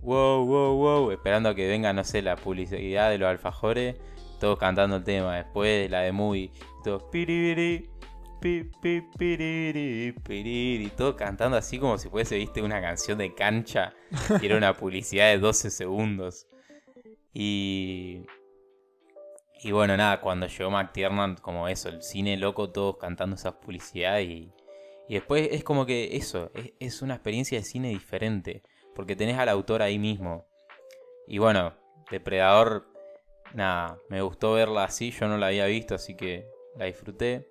[0.02, 3.96] wow, wow, wow, esperando a que venga, no sé, la publicidad de los alfajores,
[4.38, 5.36] todos cantando el tema.
[5.36, 6.52] Después la de Movie,
[6.84, 7.90] todos piriri,
[10.28, 13.94] y todo cantando así como si fuese, viste, una canción de cancha,
[14.40, 16.46] y era una publicidad de 12 segundos.
[17.32, 18.26] Y
[19.64, 24.28] y bueno, nada, cuando llegó McTiernan, como eso, el cine loco, todos cantando esas publicidades
[24.28, 24.52] y,
[25.08, 28.62] y después es como que eso, es, una experiencia de cine diferente,
[28.94, 30.44] porque tenés al autor ahí mismo.
[31.26, 31.72] Y bueno,
[32.10, 32.86] Depredador,
[33.54, 36.46] nada, me gustó verla así, yo no la había visto, así que
[36.76, 37.48] la disfruté.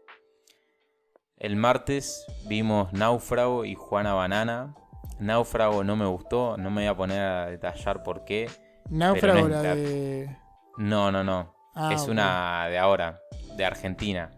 [1.37, 4.75] El martes vimos Náufrago y Juana Banana.
[5.19, 8.51] Náufrago no me gustó, no me voy a poner a detallar por qué.
[8.91, 10.37] Náufrago, es la- de.
[10.77, 11.62] No, no, no.
[11.75, 13.21] Ah, es una de ahora,
[13.55, 14.31] de Argentina.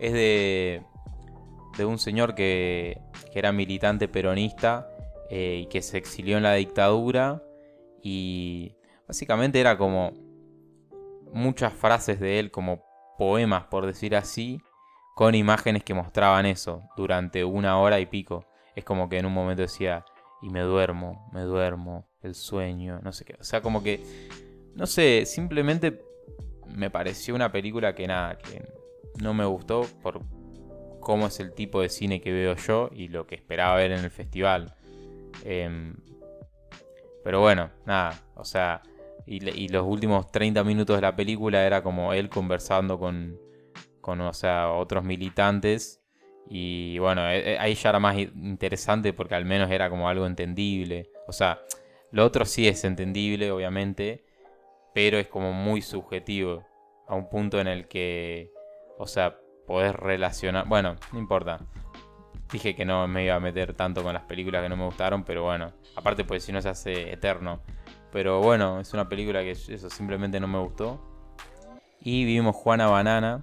[0.00, 0.82] Es de,
[1.76, 3.00] de un señor que,
[3.32, 4.88] que era militante peronista
[5.30, 7.42] eh, y que se exilió en la dictadura.
[8.02, 8.74] Y
[9.06, 10.12] básicamente era como
[11.32, 12.84] muchas frases de él, como
[13.18, 14.60] poemas, por decir así,
[15.14, 18.46] con imágenes que mostraban eso durante una hora y pico.
[18.74, 20.04] Es como que en un momento decía,
[20.40, 23.36] y me duermo, me duermo, el sueño, no sé qué.
[23.38, 24.02] O sea, como que,
[24.74, 26.11] no sé, simplemente
[26.74, 28.62] me pareció una película que nada, que
[29.22, 30.20] no me gustó por
[31.00, 34.04] cómo es el tipo de cine que veo yo y lo que esperaba ver en
[34.04, 34.74] el festival.
[35.44, 35.94] Em,
[37.24, 38.82] pero bueno, nada, o sea,
[39.26, 43.38] y, y los últimos 30 minutos de la película era como él conversando con,
[44.00, 46.02] con o sea, otros militantes.
[46.48, 50.26] Y bueno, eh, eh, ahí ya era más interesante porque al menos era como algo
[50.26, 51.10] entendible.
[51.26, 51.60] O sea,
[52.10, 54.24] lo otro sí es entendible, obviamente,
[54.94, 56.64] pero es como muy subjetivo.
[57.08, 58.50] A un punto en el que,
[58.98, 60.66] o sea, podés relacionar.
[60.66, 61.60] Bueno, no importa.
[62.50, 65.24] Dije que no me iba a meter tanto con las películas que no me gustaron,
[65.24, 67.62] pero bueno, aparte pues si no se hace eterno.
[68.12, 71.00] Pero bueno, es una película que eso simplemente no me gustó.
[72.00, 73.42] Y vimos Juana Banana,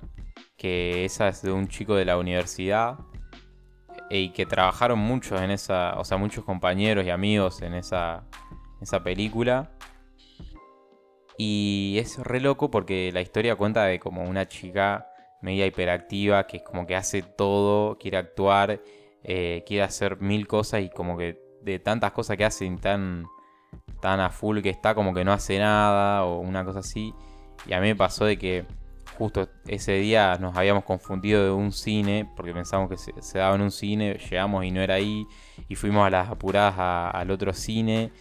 [0.57, 2.99] que esa es de un chico de la universidad
[4.09, 8.25] y que trabajaron muchos en esa, o sea, muchos compañeros y amigos en esa,
[8.81, 9.71] esa película.
[11.41, 15.09] Y es re loco porque la historia cuenta de como una chica
[15.41, 18.81] media hiperactiva que es como que hace todo, quiere actuar,
[19.23, 23.25] eh, quiere hacer mil cosas y como que de tantas cosas que hace tan,
[24.01, 27.13] tan a full que está como que no hace nada o una cosa así.
[27.65, 28.65] Y a mí me pasó de que
[29.17, 33.61] justo ese día nos habíamos confundido de un cine porque pensamos que se, daba en
[33.61, 35.25] un cine, llegamos y no era ahí
[35.69, 36.75] y fuimos a las apuradas
[37.15, 38.11] al otro cine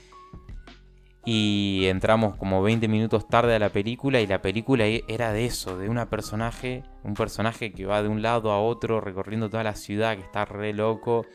[1.25, 5.45] y entramos como 20 minutos tarde a la película y la película e- era de
[5.47, 9.65] eso, de una personaje, un personaje que va de un lado a otro recorriendo toda
[9.65, 11.27] la ciudad, que está re loco.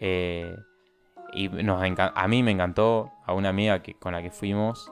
[0.00, 0.56] eh,
[1.32, 4.90] y nos a mí me encantó, a una amiga que, con la que fuimos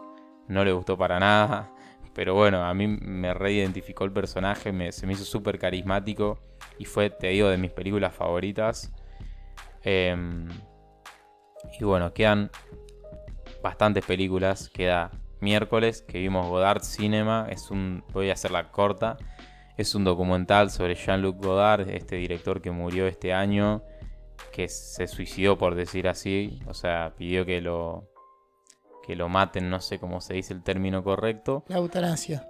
[0.48, 1.70] no le gustó para nada.
[2.14, 6.38] Pero bueno, a mí me reidentificó el personaje, se me hizo súper carismático
[6.78, 8.92] y fue, te digo, de mis películas favoritas.
[9.82, 10.48] Em,
[11.78, 12.50] y bueno, quedan
[13.64, 14.68] bastantes películas.
[14.68, 17.48] Queda miércoles que vimos Godard Cinema.
[17.50, 19.16] Es un, voy a hacerla corta.
[19.78, 23.82] Es un documental sobre Jean-Luc Godard, este director que murió este año,
[24.52, 26.60] que se suicidó por decir así.
[26.66, 28.10] O sea, pidió que lo
[29.04, 31.64] que lo maten, no sé cómo se dice el término correcto.
[31.68, 32.46] La eutanasia.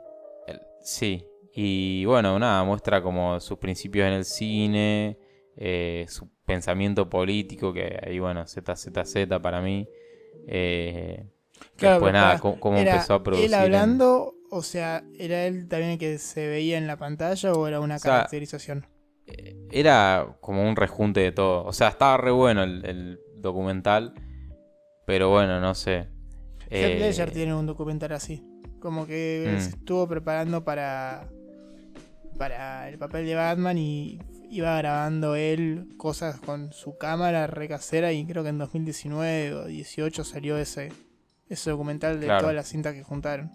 [0.82, 1.24] Sí,
[1.54, 5.18] y bueno, nada, muestra como sus principios en el cine,
[5.56, 9.88] eh, su pensamiento político, que ahí, bueno, ZZZ para mí.
[10.46, 11.26] Eh,
[11.76, 13.46] Claro, después nada, cómo, cómo era empezó a producir.
[13.46, 17.52] Él en- hablando, o sea, ¿era él también el que se veía en la pantalla
[17.52, 18.86] o era una O sea, caracterización?
[19.70, 21.64] Era como un rejunte de todo.
[21.64, 24.14] O sea, estaba re bueno el, el documental,
[25.06, 26.08] pero bueno, no sé.
[26.70, 28.42] Heath Eh, Ledger tiene un documental así.
[28.80, 29.60] Como que Mm.
[29.60, 31.28] se estuvo preparando para,
[32.38, 34.18] para el papel de Batman y
[34.54, 39.64] iba grabando él cosas con su cámara re casera y creo que en 2019 o
[39.66, 40.92] 18 salió ese,
[41.48, 42.40] ese documental de Claro.
[42.42, 43.50] todas las cintas que juntaron.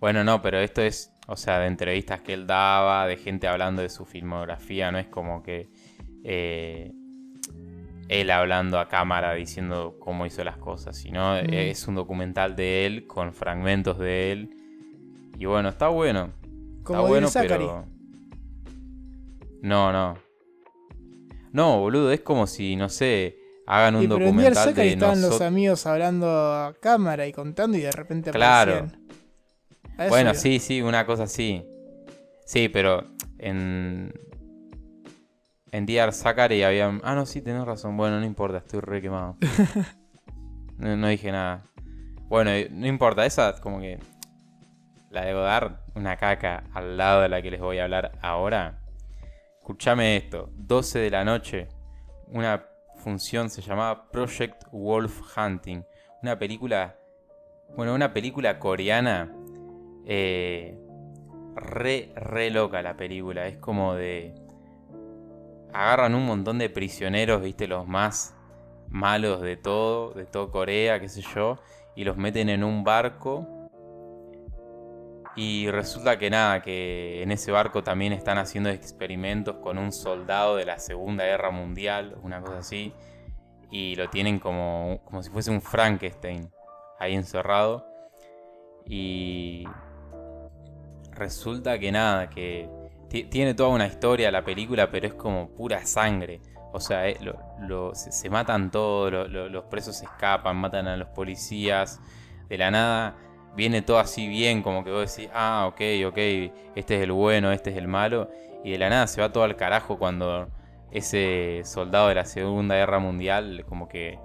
[0.00, 3.80] Bueno, no, pero esto es, o sea, de entrevistas que él daba, de gente hablando
[3.82, 5.70] de su filmografía, no es como que
[6.24, 6.92] eh,
[8.08, 11.52] él hablando a cámara diciendo cómo hizo las cosas, sino Mm.
[11.54, 14.50] es un documental de él con fragmentos de él.
[15.38, 16.30] Y bueno, está bueno.
[16.82, 17.64] Como está bueno, Zachary.
[17.64, 17.86] pero...
[19.64, 20.18] No, no.
[21.52, 25.40] No, boludo, es como si, no sé, hagan un pero documental Zachary de estaban los
[25.40, 28.72] amigos hablando a cámara y contando y de repente Claro.
[28.74, 29.06] aparecían.
[29.96, 31.64] A eso Bueno, sí, sí, una cosa así.
[32.44, 33.04] Sí, pero
[33.38, 34.12] en.
[35.72, 37.00] En Dear Zachary había.
[37.02, 37.96] Ah, no, sí, tenés razón.
[37.96, 39.38] Bueno, no importa, estoy re quemado.
[40.76, 41.62] no, no dije nada.
[42.28, 43.98] Bueno, no importa, esa como que.
[45.08, 48.83] La de Godard, una caca al lado de la que les voy a hablar ahora.
[49.64, 51.68] Escuchame esto: 12 de la noche,
[52.28, 55.82] una función se llamaba Project Wolf Hunting.
[56.22, 56.98] Una película.
[57.74, 59.34] Bueno, una película coreana
[60.04, 60.78] eh,
[61.56, 63.46] re, re loca la película.
[63.46, 64.34] Es como de.
[65.72, 68.36] Agarran un montón de prisioneros, viste, los más
[68.90, 71.58] malos de todo, de todo Corea, qué sé yo,
[71.96, 73.48] y los meten en un barco.
[75.36, 80.56] Y resulta que nada, que en ese barco también están haciendo experimentos con un soldado
[80.56, 82.92] de la Segunda Guerra Mundial, una cosa así.
[83.70, 86.50] Y lo tienen como, como si fuese un Frankenstein
[87.00, 87.84] ahí encerrado.
[88.86, 89.64] Y
[91.12, 92.68] resulta que nada, que
[93.08, 96.40] tiene toda una historia la película, pero es como pura sangre.
[96.72, 97.18] O sea, eh,
[97.94, 102.00] se, matan todos, los presos escapan, matan a los policías.
[102.48, 103.16] De la nada
[103.56, 106.18] viene todo así bien, como que vos decís, ah, ok, ok,
[106.74, 108.30] este es el bueno, este es el malo.
[108.64, 110.48] Y de la nada se va todo al carajo cuando
[110.90, 114.18] ese soldado de la Segunda Guerra Mundial como que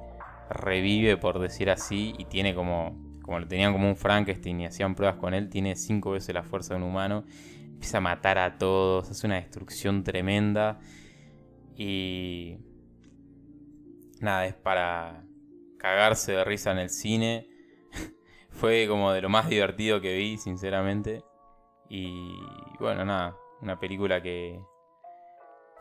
[0.50, 4.96] revive, por decir así, y tiene como, como lo tenían como un Frankenstein y hacían
[4.96, 7.24] pruebas con él, tiene cinco veces la fuerza de un humano.
[7.66, 10.80] Empieza a matar a todos, hace una destrucción tremenda.
[11.76, 12.58] Y
[14.20, 15.24] nada, es para
[15.78, 17.48] cagarse de risa en el cine.
[18.50, 21.24] Fue como de lo más divertido que vi, sinceramente.
[21.88, 22.36] Y
[22.80, 24.60] bueno, nada, una película que,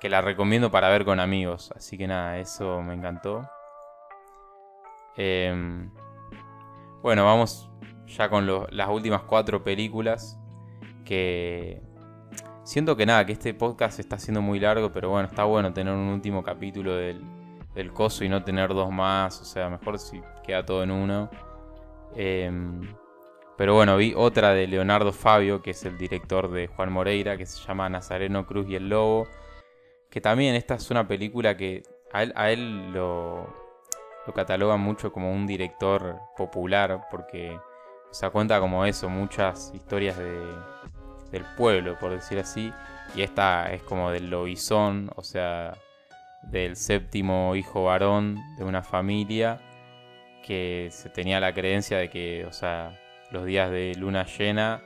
[0.00, 1.72] que la recomiendo para ver con amigos.
[1.74, 3.48] Así que nada, eso me encantó.
[5.16, 5.90] Em,
[7.02, 7.70] bueno, vamos
[8.06, 10.38] ya con las últimas cuatro películas
[11.04, 11.82] que
[12.68, 15.94] Siento que nada, que este podcast está siendo muy largo, pero bueno, está bueno tener
[15.94, 17.22] un último capítulo del,
[17.94, 19.40] coso y no tener dos más.
[19.40, 21.30] O sea, mejor si queda todo en uno.
[22.20, 22.96] Em,
[23.56, 27.46] pero bueno, vi otra de Leonardo Fabio, que es el director de Juan Moreira, que
[27.46, 29.28] se llama Nazareno Cruz y el Lobo.
[30.10, 33.46] Que también esta es una película que a él, lo,
[34.26, 37.56] lo catalogan mucho como un director popular, porque
[38.10, 40.40] se cuenta como eso, muchas historias de,
[41.30, 42.72] del pueblo, por decir así.
[43.14, 45.78] Y esta es como del lobizón, o sea,
[46.42, 49.60] del séptimo hijo varón de una familia
[50.46, 52.98] que se tenía la creencia de que, o sea,
[53.30, 54.82] los días de luna llena,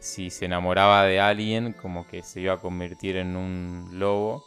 [0.00, 4.44] si se enamoraba de alguien, como que se iba a convertir en un lobo.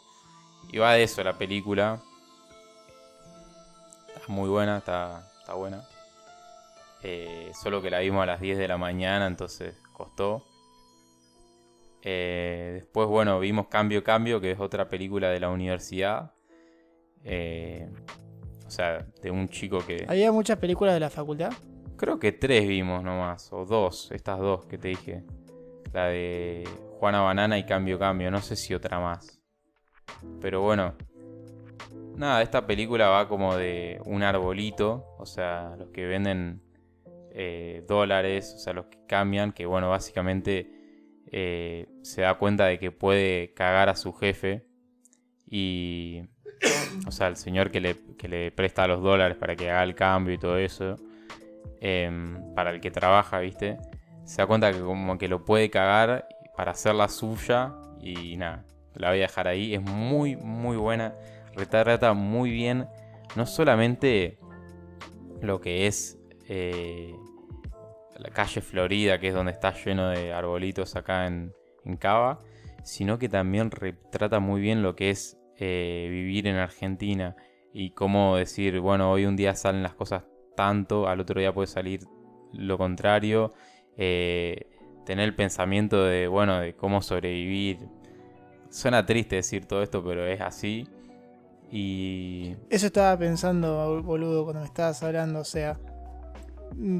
[0.72, 2.02] Y va de eso la película.
[4.14, 5.82] Está muy buena, está, está buena.
[7.02, 10.44] Eh, solo que la vimos a las 10 de la mañana, entonces costó.
[12.02, 16.32] Eh, después, bueno, vimos Cambio Cambio, que es otra película de la universidad.
[17.24, 17.90] Eh,
[18.68, 20.04] o sea, de un chico que...
[20.06, 21.50] ¿Había muchas películas de la facultad?
[21.96, 25.24] Creo que tres vimos nomás, o dos, estas dos que te dije.
[25.94, 29.40] La de Juana Banana y Cambio Cambio, no sé si otra más.
[30.42, 30.94] Pero bueno,
[32.14, 36.60] nada, esta película va como de un arbolito, o sea, los que venden
[37.32, 40.70] eh, dólares, o sea, los que cambian, que bueno, básicamente
[41.32, 44.68] eh, se da cuenta de que puede cagar a su jefe
[45.50, 46.24] y,
[47.06, 47.96] o sea, el señor que le,
[48.28, 50.96] le presta los dólares para que haga el cambio y todo eso,
[51.80, 53.78] em, para el que trabaja, ¿viste?
[54.24, 58.64] Se da cuenta que como que lo puede cagar para hacer la suya y nada,
[58.94, 59.74] la voy a dejar ahí.
[59.74, 61.14] Es muy, muy buena,
[61.54, 62.86] retrata muy bien,
[63.36, 64.38] no solamente
[65.40, 66.18] lo que es
[66.48, 67.14] eh,
[68.18, 71.54] la calle Florida, que es donde está lleno de arbolitos acá en,
[71.98, 72.42] Cava,
[72.84, 77.36] sino que también retrata muy bien lo que es eh, vivir en Argentina
[77.72, 80.24] y cómo decir, bueno, hoy un día salen las cosas
[80.56, 82.00] tanto, al otro día puede salir
[82.52, 83.52] lo contrario,
[83.96, 84.70] eh,
[85.04, 87.88] tener el pensamiento de, bueno, de cómo sobrevivir.
[88.70, 90.86] Suena triste decir todo esto, pero es así.
[91.70, 92.54] Y...
[92.70, 95.78] Eso estaba pensando, boludo, cuando me estabas hablando, o sea,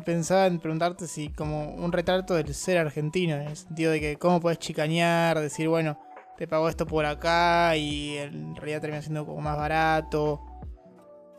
[0.05, 4.17] pensaba en preguntarte si como un retrato del ser argentino, en el sentido de que
[4.17, 5.99] cómo puedes chicañar, decir, bueno,
[6.39, 10.41] te pago esto por acá y en realidad termina siendo como más barato.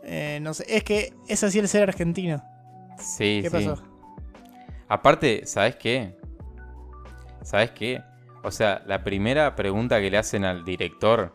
[0.04, 2.44] Eh, no sé, es que es así el ser argentino.
[2.98, 3.82] Sí, ¿Qué pasó?
[4.90, 6.17] Aparte, ¿sabes qué?
[7.44, 8.04] ¿Sabes qué?
[8.44, 11.34] O sea, la primera pregunta que le hacen al director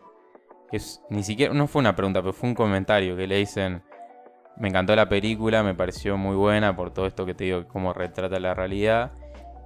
[0.71, 3.81] es ni siquiera no fue una pregunta, pero fue un comentario que le dicen
[4.57, 7.93] me encantó la película, me pareció muy buena por todo esto que te digo, cómo
[7.93, 9.11] retrata la realidad.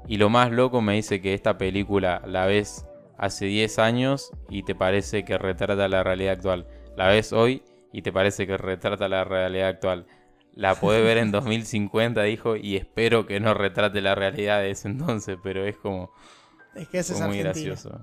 [0.07, 2.88] Y lo más loco me dice que esta película la ves
[3.19, 6.67] hace 10 años y te parece que retrata la realidad actual.
[6.95, 10.07] La ves hoy y te parece que retrata la realidad actual.
[10.53, 14.87] La podés ver en 2050, dijo, y espero que no retrate la realidad de ese
[14.87, 16.11] entonces, pero es como,
[16.75, 17.99] es que es muy gracioso.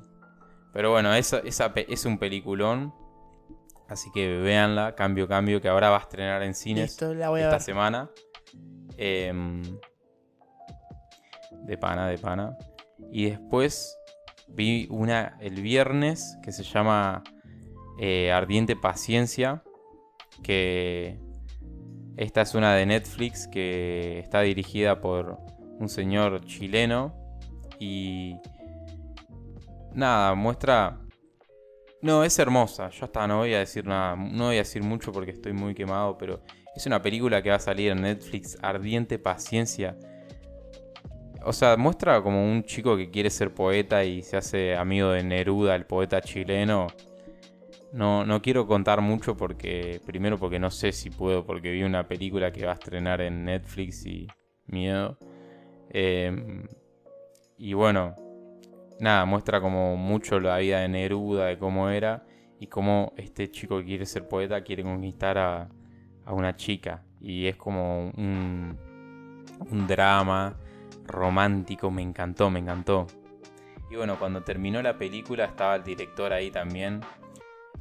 [0.72, 2.92] Pero bueno, esa, esa, es un peliculón.
[3.88, 8.10] Así que véanla, cambio, cambio, que ahora va a estrenar en cines esta semana.
[8.98, 9.62] Em,
[11.64, 12.58] de pana, de pana.
[13.10, 13.96] Y después
[14.56, 17.22] vi una el viernes que se llama
[17.98, 19.62] eh, Ardiente Paciencia.
[20.42, 21.18] Que
[22.16, 25.38] esta es una de Netflix que está dirigida por
[25.78, 27.14] un señor chileno
[27.78, 28.36] Y
[29.92, 31.00] nada, muestra...
[32.02, 32.90] No, es hermosa.
[32.90, 35.74] Yo hasta no voy a decir nada, no voy a decir mucho porque estoy muy
[35.74, 36.40] quemado, pero
[36.74, 39.96] es una película que va a salir en Netflix, Ardiente Paciencia.
[41.46, 45.22] O sea, muestra como un chico que quiere ser poeta y se hace amigo de
[45.22, 46.88] Neruda, el poeta chileno.
[47.92, 52.08] No, no quiero contar mucho porque, primero porque no sé si puedo, porque vi una
[52.08, 54.26] película que va a estrenar en Netflix y
[54.66, 55.18] miedo.
[55.90, 56.66] Em,
[57.58, 58.16] y bueno,
[58.98, 62.26] nada, muestra como mucho la vida de Neruda, de cómo era
[62.58, 65.68] y cómo este chico que quiere ser poeta quiere conquistar a,
[66.26, 67.04] una chica.
[67.20, 68.76] Y es como un,
[69.70, 70.56] un drama
[71.06, 73.06] romántico, me encantó, me encantó.
[73.90, 77.00] Y bueno, cuando terminó la película estaba el director ahí también.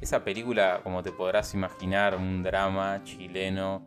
[0.00, 3.86] Esa película, como te podrás imaginar, un drama chileno,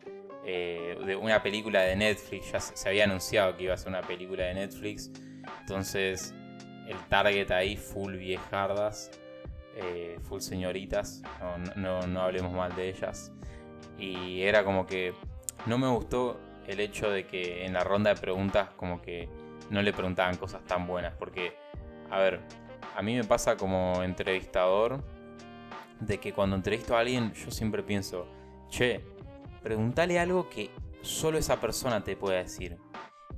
[0.52, 4.02] eh, de una película de Netflix, ya se había anunciado que iba a ser una
[4.02, 5.12] película de Netflix,
[5.60, 6.34] entonces
[6.88, 9.12] el target ahí full viejardas,
[9.76, 11.22] eh, full señoritas,
[11.76, 13.32] no, no, hablemos mal de ellas.
[14.00, 15.14] Y era como que
[15.68, 19.28] no me gustó el hecho de que en la ronda de preguntas como que
[19.72, 21.56] no le preguntaban cosas tan buenas, porque,
[22.12, 22.40] a ver,
[22.96, 25.04] a mí me pasa como entrevistador
[26.00, 28.28] de que cuando entrevisto a alguien yo siempre pienso,
[28.70, 29.04] che,
[29.64, 30.70] pregúntale algo que
[31.02, 32.78] solo esa persona te pueda decir.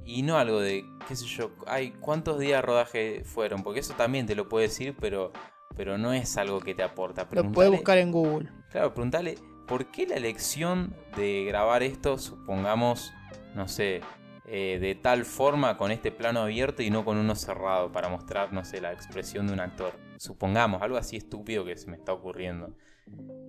[0.03, 3.63] Y no algo de, qué sé yo, ay, ¿cuántos días de rodaje fueron?
[3.63, 5.31] Porque eso también te lo puede decir, pero,
[5.75, 7.27] pero no es algo que te aporta.
[7.31, 8.49] Lo puedes buscar en Google.
[8.71, 9.35] Claro, preguntale,
[9.67, 13.13] ¿por qué la elección de grabar esto, supongamos,
[13.55, 14.01] no sé,
[14.45, 18.51] eh, de tal forma con este plano abierto y no con uno cerrado para mostrar,
[18.51, 19.93] no sé, la expresión de un actor?
[20.17, 22.75] Supongamos, algo así estúpido que se me está ocurriendo.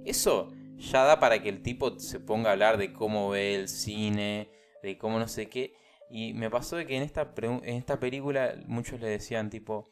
[0.04, 3.68] Eso ya da para que el tipo se ponga a hablar de cómo ve el
[3.68, 4.50] cine,
[4.82, 5.74] de cómo no sé qué.
[6.10, 9.88] Y me pasó de que en esta, en esta película muchos le decían tipo,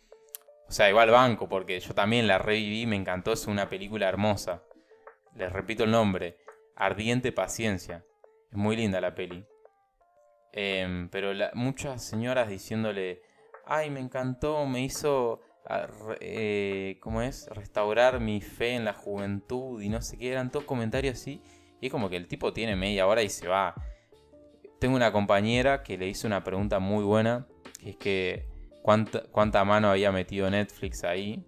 [0.68, 4.62] o sea, igual banco, porque yo también la reviví, me encantó, es una película hermosa.
[5.34, 6.36] Les repito el nombre,
[6.76, 8.04] Ardiente Paciencia.
[8.50, 9.44] Es muy linda la peli.
[10.52, 13.22] Em, pero muchas señoras diciéndole,
[13.66, 15.40] ay, me encantó, me hizo,
[16.20, 17.48] eh, ¿cómo es?
[17.48, 21.42] Restaurar mi fe en la juventud y no sé qué, eran todos comentarios así.
[21.80, 23.74] Y es como que el tipo tiene media hora y se va.
[24.78, 27.46] Tengo una compañera que le hizo una pregunta muy buena,
[27.84, 28.46] es que
[28.82, 31.44] cuánta, cuánta mano había metido Netflix ahí.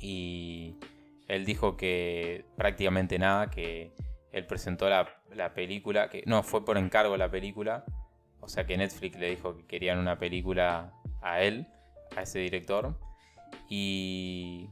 [0.00, 0.76] Y
[1.28, 3.92] él dijo que prácticamente nada, que
[4.32, 7.84] él presentó la, la, película, que no, fue por encargo la película.
[8.40, 11.66] O sea que Netflix le dijo que querían una película a él,
[12.16, 12.98] a ese director.
[13.68, 14.68] Y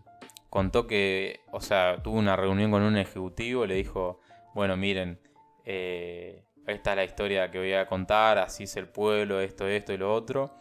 [0.50, 4.20] contó que, o sea, tuvo una reunión con un ejecutivo, le dijo,
[4.54, 5.20] bueno, miren,
[5.64, 9.92] eh, esta es la historia que voy a contar, así es el pueblo, esto, esto
[9.92, 10.54] y lo otro.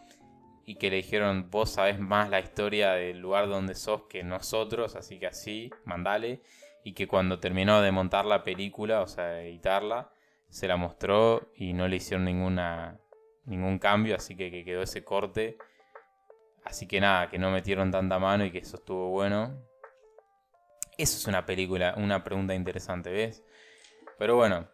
[0.64, 4.94] Y que le dijeron, vos sabés más la historia del lugar donde sos que nosotros,
[4.94, 6.42] así que así, mandale.
[6.84, 10.12] Y que cuando terminó de montar la película, o sea, editarla,
[10.48, 12.98] se la mostró y no le hicieron ninguna,
[13.44, 15.58] ningún cambio, así que, que quedó ese corte.
[16.64, 19.56] Así que nada, que no metieron tanta mano y que eso estuvo bueno.
[20.96, 23.42] Eso es una película, una pregunta interesante, ¿ves?
[24.18, 24.68] Pero bueno,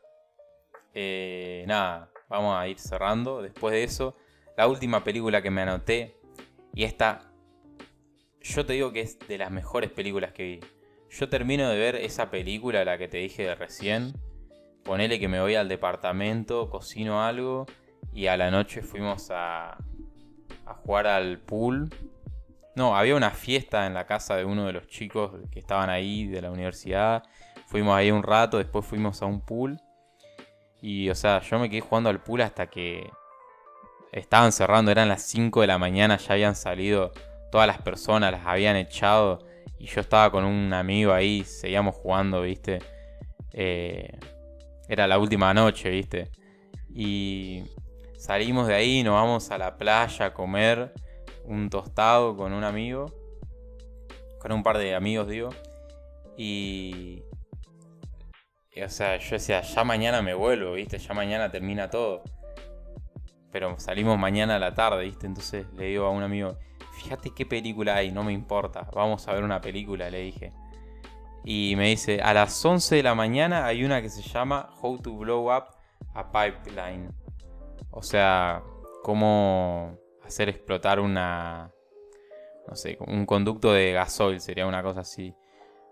[0.92, 3.42] eh, nada, vamos a ir cerrando.
[3.42, 4.16] Después de eso,
[4.56, 6.18] la última película que me anoté,
[6.74, 7.30] y esta,
[8.40, 10.60] yo te digo que es de las mejores películas que vi.
[11.10, 14.12] Yo termino de ver esa película, la que te dije de recién.
[14.84, 17.66] Ponele que me voy al departamento, cocino algo,
[18.12, 19.78] y a la noche fuimos a,
[20.66, 21.90] a jugar al pool.
[22.74, 26.26] No, había una fiesta en la casa de uno de los chicos que estaban ahí
[26.26, 27.22] de la universidad.
[27.66, 29.80] Fuimos ahí un rato, después fuimos a un pool.
[30.82, 33.10] Y, o sea, yo me quedé jugando al pool hasta que
[34.12, 37.12] estaban cerrando, eran las 5 de la mañana, ya habían salido
[37.50, 39.44] todas las personas, las habían echado.
[39.78, 42.78] Y yo estaba con un amigo ahí, seguíamos jugando, ¿viste?
[43.52, 44.18] Eh,
[44.88, 46.30] era la última noche, ¿viste?
[46.88, 47.64] Y
[48.16, 50.92] salimos de ahí, nos vamos a la playa a comer
[51.44, 53.12] un tostado con un amigo.
[54.40, 55.50] Con un par de amigos, digo.
[56.36, 57.22] Y
[58.84, 60.98] o sea, yo decía, ya mañana me vuelvo, ¿viste?
[60.98, 62.22] Ya mañana termina todo.
[63.50, 65.26] Pero salimos mañana a la tarde, ¿viste?
[65.26, 66.58] Entonces le digo a un amigo,
[66.96, 70.52] fíjate qué película hay, no me importa, vamos a ver una película, le dije.
[71.44, 74.98] Y me dice, a las 11 de la mañana hay una que se llama How
[74.98, 75.64] to Blow Up
[76.14, 77.10] a Pipeline.
[77.90, 78.62] O sea,
[79.02, 81.70] cómo hacer explotar una,
[82.66, 85.34] no sé, un conducto de gasoil, sería una cosa así,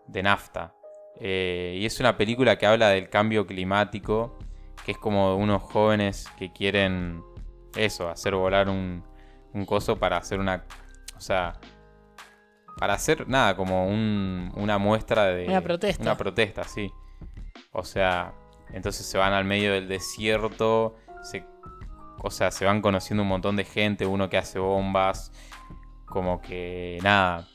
[0.09, 0.75] de nafta.
[1.21, 4.37] Eh, y es una película que habla del cambio climático,
[4.85, 7.23] que es como unos jóvenes que quieren
[7.77, 9.05] eso, hacer volar un,
[9.53, 10.65] un coso para hacer una.
[11.25, 11.55] O sea.
[12.79, 15.47] Para hacer nada, como un, una muestra de.
[15.49, 16.03] Una protesta.
[16.03, 16.93] Una protesta, sí.
[17.73, 18.35] O sea,
[18.73, 20.97] entonces se van al medio del desierto.
[21.23, 21.47] Se,
[22.19, 24.05] o sea, se van conociendo un montón de gente.
[24.05, 25.33] Uno que hace bombas.
[26.05, 27.49] Como que nada.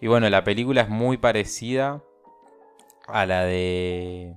[0.00, 2.02] Y bueno, la película es muy parecida
[3.08, 4.36] a la de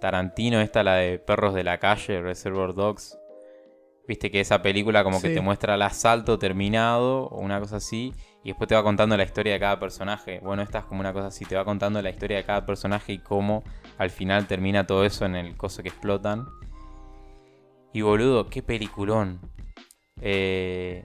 [0.00, 3.19] Tarantino, esta la de Perros de la Calle, Reservoir Dogs.
[4.10, 8.12] Viste que esa película como que te muestra el asalto terminado o una cosa así.
[8.42, 10.40] Y después te va contando la historia de cada personaje.
[10.42, 11.44] Bueno, esta es como una cosa así.
[11.44, 13.62] Te va contando la historia de cada personaje y cómo
[13.98, 16.48] al final termina todo eso en el coso que explotan.
[17.92, 19.38] Y boludo, qué peliculón.
[20.20, 21.04] Eh,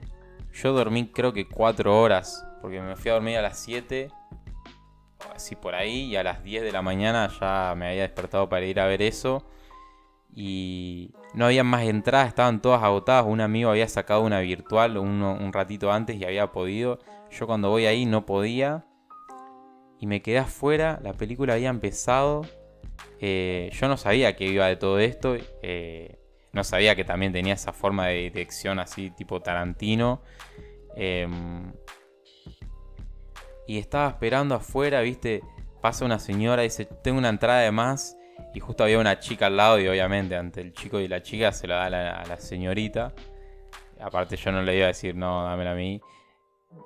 [0.52, 2.44] yo dormí creo que 4 horas.
[2.60, 4.10] Porque me fui a dormir a las 7.
[5.32, 6.06] Así por ahí.
[6.06, 9.00] Y a las 10 de la mañana ya me había despertado para ir a ver
[9.00, 9.48] eso.
[10.38, 13.24] Y no había más entradas, estaban todas agotadas.
[13.26, 16.98] Un amigo había sacado una virtual un ratito antes y había podido.
[17.30, 18.84] Yo cuando voy ahí no podía.
[19.98, 21.00] Y me quedé afuera.
[21.02, 22.42] La película había empezado.
[23.18, 25.36] Eh, yo no sabía que iba de todo esto.
[25.62, 26.18] eh,
[26.52, 30.22] no sabía que también tenía esa forma de dirección así tipo Tarantino.
[30.94, 31.72] Em,
[33.66, 35.42] y estaba esperando afuera, viste.
[35.82, 38.16] Pasa una señora dice, tengo una entrada de más.
[38.56, 41.52] Y justo había una chica al lado y obviamente ante el chico y la chica
[41.52, 43.12] se la da a la, señorita.
[44.00, 46.00] Aparte yo no le iba a decir, no, dámela a mí.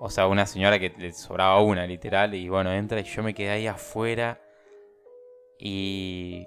[0.01, 2.35] O sea, una señora que le sobraba una, literal.
[2.35, 4.41] Y bueno, entra y yo me quedé ahí afuera.
[5.61, 6.45] Y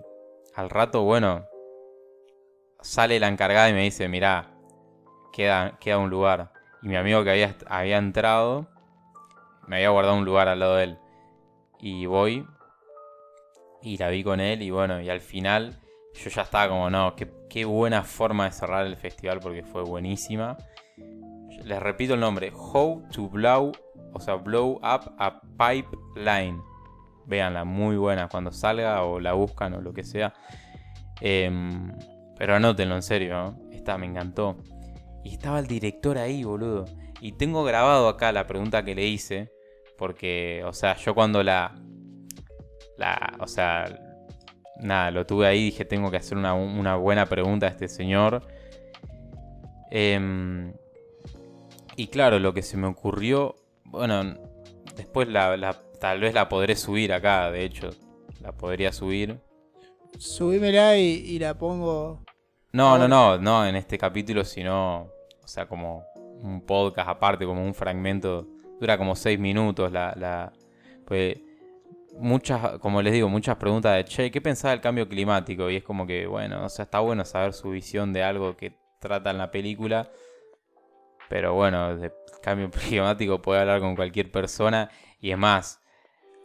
[0.55, 1.45] al rato, bueno,
[2.81, 4.51] sale la encargada y me dice, mirá,
[5.31, 6.51] queda, queda un lugar.
[6.81, 8.67] Y mi amigo que había, había entrado,
[9.67, 10.97] me había guardado un lugar al lado de él.
[11.79, 12.45] Y voy
[13.83, 15.79] y la vi con él y bueno, y al final
[16.13, 19.83] yo ya estaba como, no, qué, qué buena forma de cerrar el festival porque fue
[19.83, 20.57] buenísima.
[21.63, 23.71] Les repito el nombre, How to Blow,
[24.13, 26.61] o sea, Blow Up a Pipeline.
[27.25, 30.33] Véanla, muy buena cuando salga o la buscan o lo que sea.
[31.21, 31.91] Em,
[32.37, 33.55] pero anótenlo en serio.
[33.71, 34.57] Esta me encantó.
[35.23, 36.85] Y estaba el director ahí, boludo.
[37.21, 39.51] Y tengo grabado acá la pregunta que le hice.
[39.97, 41.75] Porque, o sea, yo cuando la.
[42.97, 43.85] La o sea,
[44.79, 45.65] nada, lo tuve ahí.
[45.65, 48.45] Dije, tengo que hacer una, una buena pregunta a este señor.
[49.91, 50.73] Em,
[51.95, 53.55] y claro, lo que se me ocurrió.
[53.85, 54.35] Bueno,
[54.95, 57.89] después la, la- tal vez la podré subir acá, de hecho.
[58.41, 59.39] La podría subir.
[60.17, 62.23] Subímela y, y la pongo.
[62.71, 65.01] No, no, no, no en este capítulo, sino,
[65.43, 66.03] o sea, como
[66.41, 68.47] un podcast aparte, como un fragmento,
[68.79, 70.51] dura como seis minutos, la, la,
[71.05, 71.37] pues,
[72.17, 75.69] muchas, como les digo, muchas preguntas de, che, ¿qué pensaba del cambio climático?
[75.69, 78.77] Y es como que, bueno, o sea, está bueno saber su visión de algo que
[78.99, 80.09] trata en la película,
[81.29, 82.11] pero bueno, de
[82.41, 84.89] cambio climático puede hablar con cualquier persona,
[85.19, 85.81] y es más,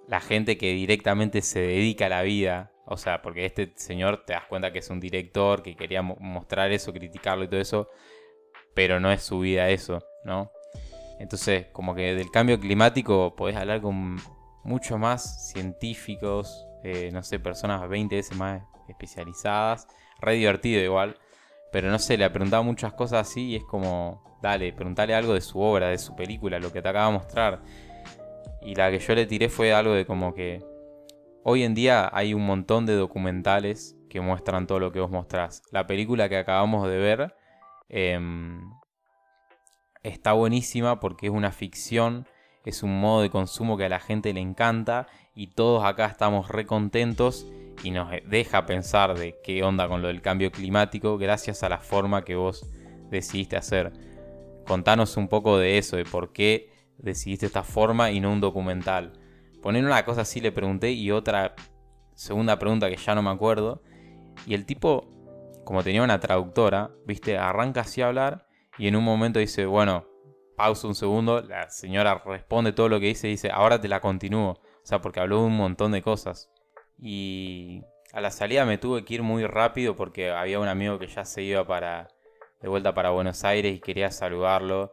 [0.06, 4.32] la gente que directamente se dedica a la vida, o sea, porque este señor te
[4.32, 7.88] das cuenta que es un director, que quería mo- mostrar eso, criticarlo y todo eso,
[8.74, 10.50] pero no es su vida eso, ¿no?
[11.18, 14.16] Entonces, como que del cambio climático podés hablar con
[14.68, 19.88] mucho más científicos, eh, no sé, personas 20 veces más especializadas,
[20.20, 21.16] re divertido igual,
[21.72, 25.34] pero no sé, le ha preguntado muchas cosas así y es como, dale, preguntale algo
[25.34, 27.62] de su obra, de su película, lo que te acaba de mostrar.
[28.62, 30.62] Y la que yo le tiré fue algo de como que
[31.44, 35.62] hoy en día hay un montón de documentales que muestran todo lo que vos mostrás.
[35.70, 37.34] La película que acabamos de ver
[37.88, 38.70] em,
[40.02, 42.26] está buenísima porque es una ficción,
[42.68, 46.48] es un modo de consumo que a la gente le encanta y todos acá estamos
[46.48, 47.46] re contentos
[47.82, 51.78] y nos deja pensar de qué onda con lo del cambio climático gracias a la
[51.78, 52.68] forma que vos
[53.08, 53.92] decidiste hacer.
[54.66, 59.18] Contanos un poco de eso, de por qué decidiste esta forma y no un documental.
[59.62, 61.54] Poner una cosa así le pregunté y otra
[62.14, 63.82] segunda pregunta que ya no me acuerdo.
[64.46, 65.08] Y el tipo,
[65.64, 68.46] como tenía una traductora, viste, arranca así a hablar
[68.76, 70.07] y en un momento dice, bueno,
[70.58, 74.00] pausa un segundo, la señora responde todo lo que dice y dice, ahora te la
[74.00, 74.50] continúo.
[74.50, 76.50] O sea, porque habló un montón de cosas.
[76.98, 81.06] Y a la salida me tuve que ir muy rápido porque había un amigo que
[81.06, 82.08] ya se iba para
[82.60, 84.92] de vuelta para Buenos Aires y quería saludarlo.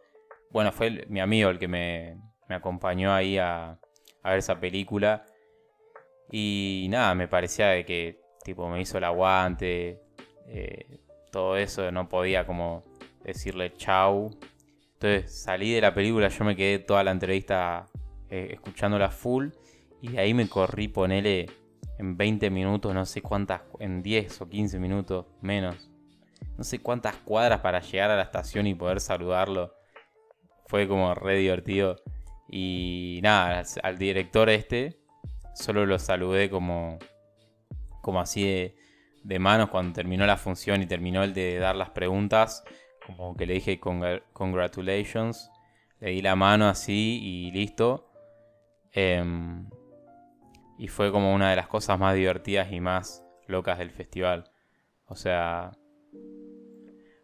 [0.52, 3.80] Bueno, fue mi amigo el que me, me acompañó ahí a,
[4.22, 5.26] a ver esa película.
[6.32, 10.00] Y nada, me parecía de que tipo me hizo el aguante,
[10.48, 11.00] eh,
[11.32, 12.84] todo eso, no podía como
[13.24, 14.30] decirle chau.
[14.96, 17.86] Entonces salí de la película, yo me quedé toda la entrevista
[18.30, 19.50] eh, escuchándola full
[20.02, 21.48] y de ahí me corrí, ponele
[21.98, 25.90] en 20 minutos, no sé cuántas, en 10 o 15 minutos menos.
[26.58, 29.74] No sé cuántas cuadras para llegar a la estación y poder saludarlo.
[30.68, 31.98] fue como re divertido.
[32.50, 35.00] Y nada, al, director este
[35.54, 37.00] solo lo saludé como,
[38.02, 38.76] como así de,
[39.24, 42.64] de, manos cuando terminó la función y terminó el de dar las preguntas.
[43.06, 45.52] Como que le dije congratulations.
[46.00, 48.10] Le di la mano así y listo.
[48.92, 49.70] Em,
[50.78, 54.50] y fue como una de las cosas más divertidas y más locas del festival.
[55.08, 55.72] O sea...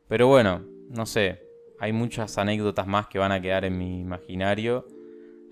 [0.08, 1.42] Pero bueno, no sé.
[1.80, 4.86] Hay muchas anécdotas más que van a quedar en mi imaginario.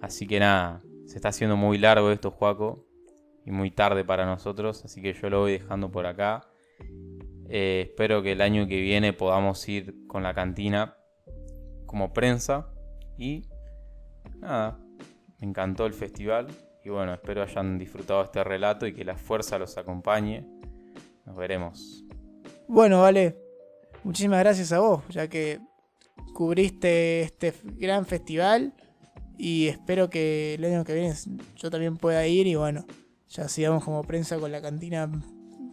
[0.02, 2.86] Así que nada, se está haciendo muy largo esto, Juaco.
[3.46, 4.84] Y muy tarde para nosotros.
[4.86, 6.50] Así que yo lo voy dejando por acá.
[7.52, 10.96] Eh, espero que el año que viene podamos ir con la cantina
[11.86, 12.68] como prensa.
[13.18, 13.42] Y
[14.38, 14.80] nada,
[15.40, 16.48] me encantó el festival.
[16.86, 20.46] Y bueno, espero hayan disfrutado este relato y que la fuerza los acompañe.
[21.26, 22.06] Nos veremos.
[22.68, 23.36] Bueno, vale.
[24.04, 25.60] Muchísimas gracias a vos, ya que
[26.34, 28.74] cubriste este gran festival.
[29.38, 31.14] Y espero que el año que viene
[31.56, 32.86] yo también pueda ir y bueno,
[33.30, 35.10] ya sigamos como prensa con la cantina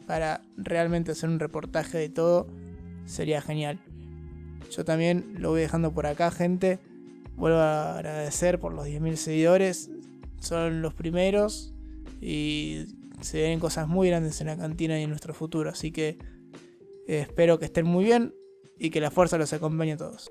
[0.06, 2.46] para realmente hacer un reportaje de todo.
[3.04, 3.78] Sería genial.
[4.70, 6.78] Yo también lo voy dejando por acá, gente.
[7.36, 9.90] Vuelvo a agradecer por los 10.000 seguidores.
[10.40, 11.74] Son los primeros
[12.20, 12.86] y
[13.20, 15.70] se ven cosas muy grandes en la cantina y en nuestro futuro.
[15.70, 16.18] Así que
[17.06, 18.34] eh, espero que estén muy bien
[18.78, 20.30] y que la fuerza los acompañe a todos.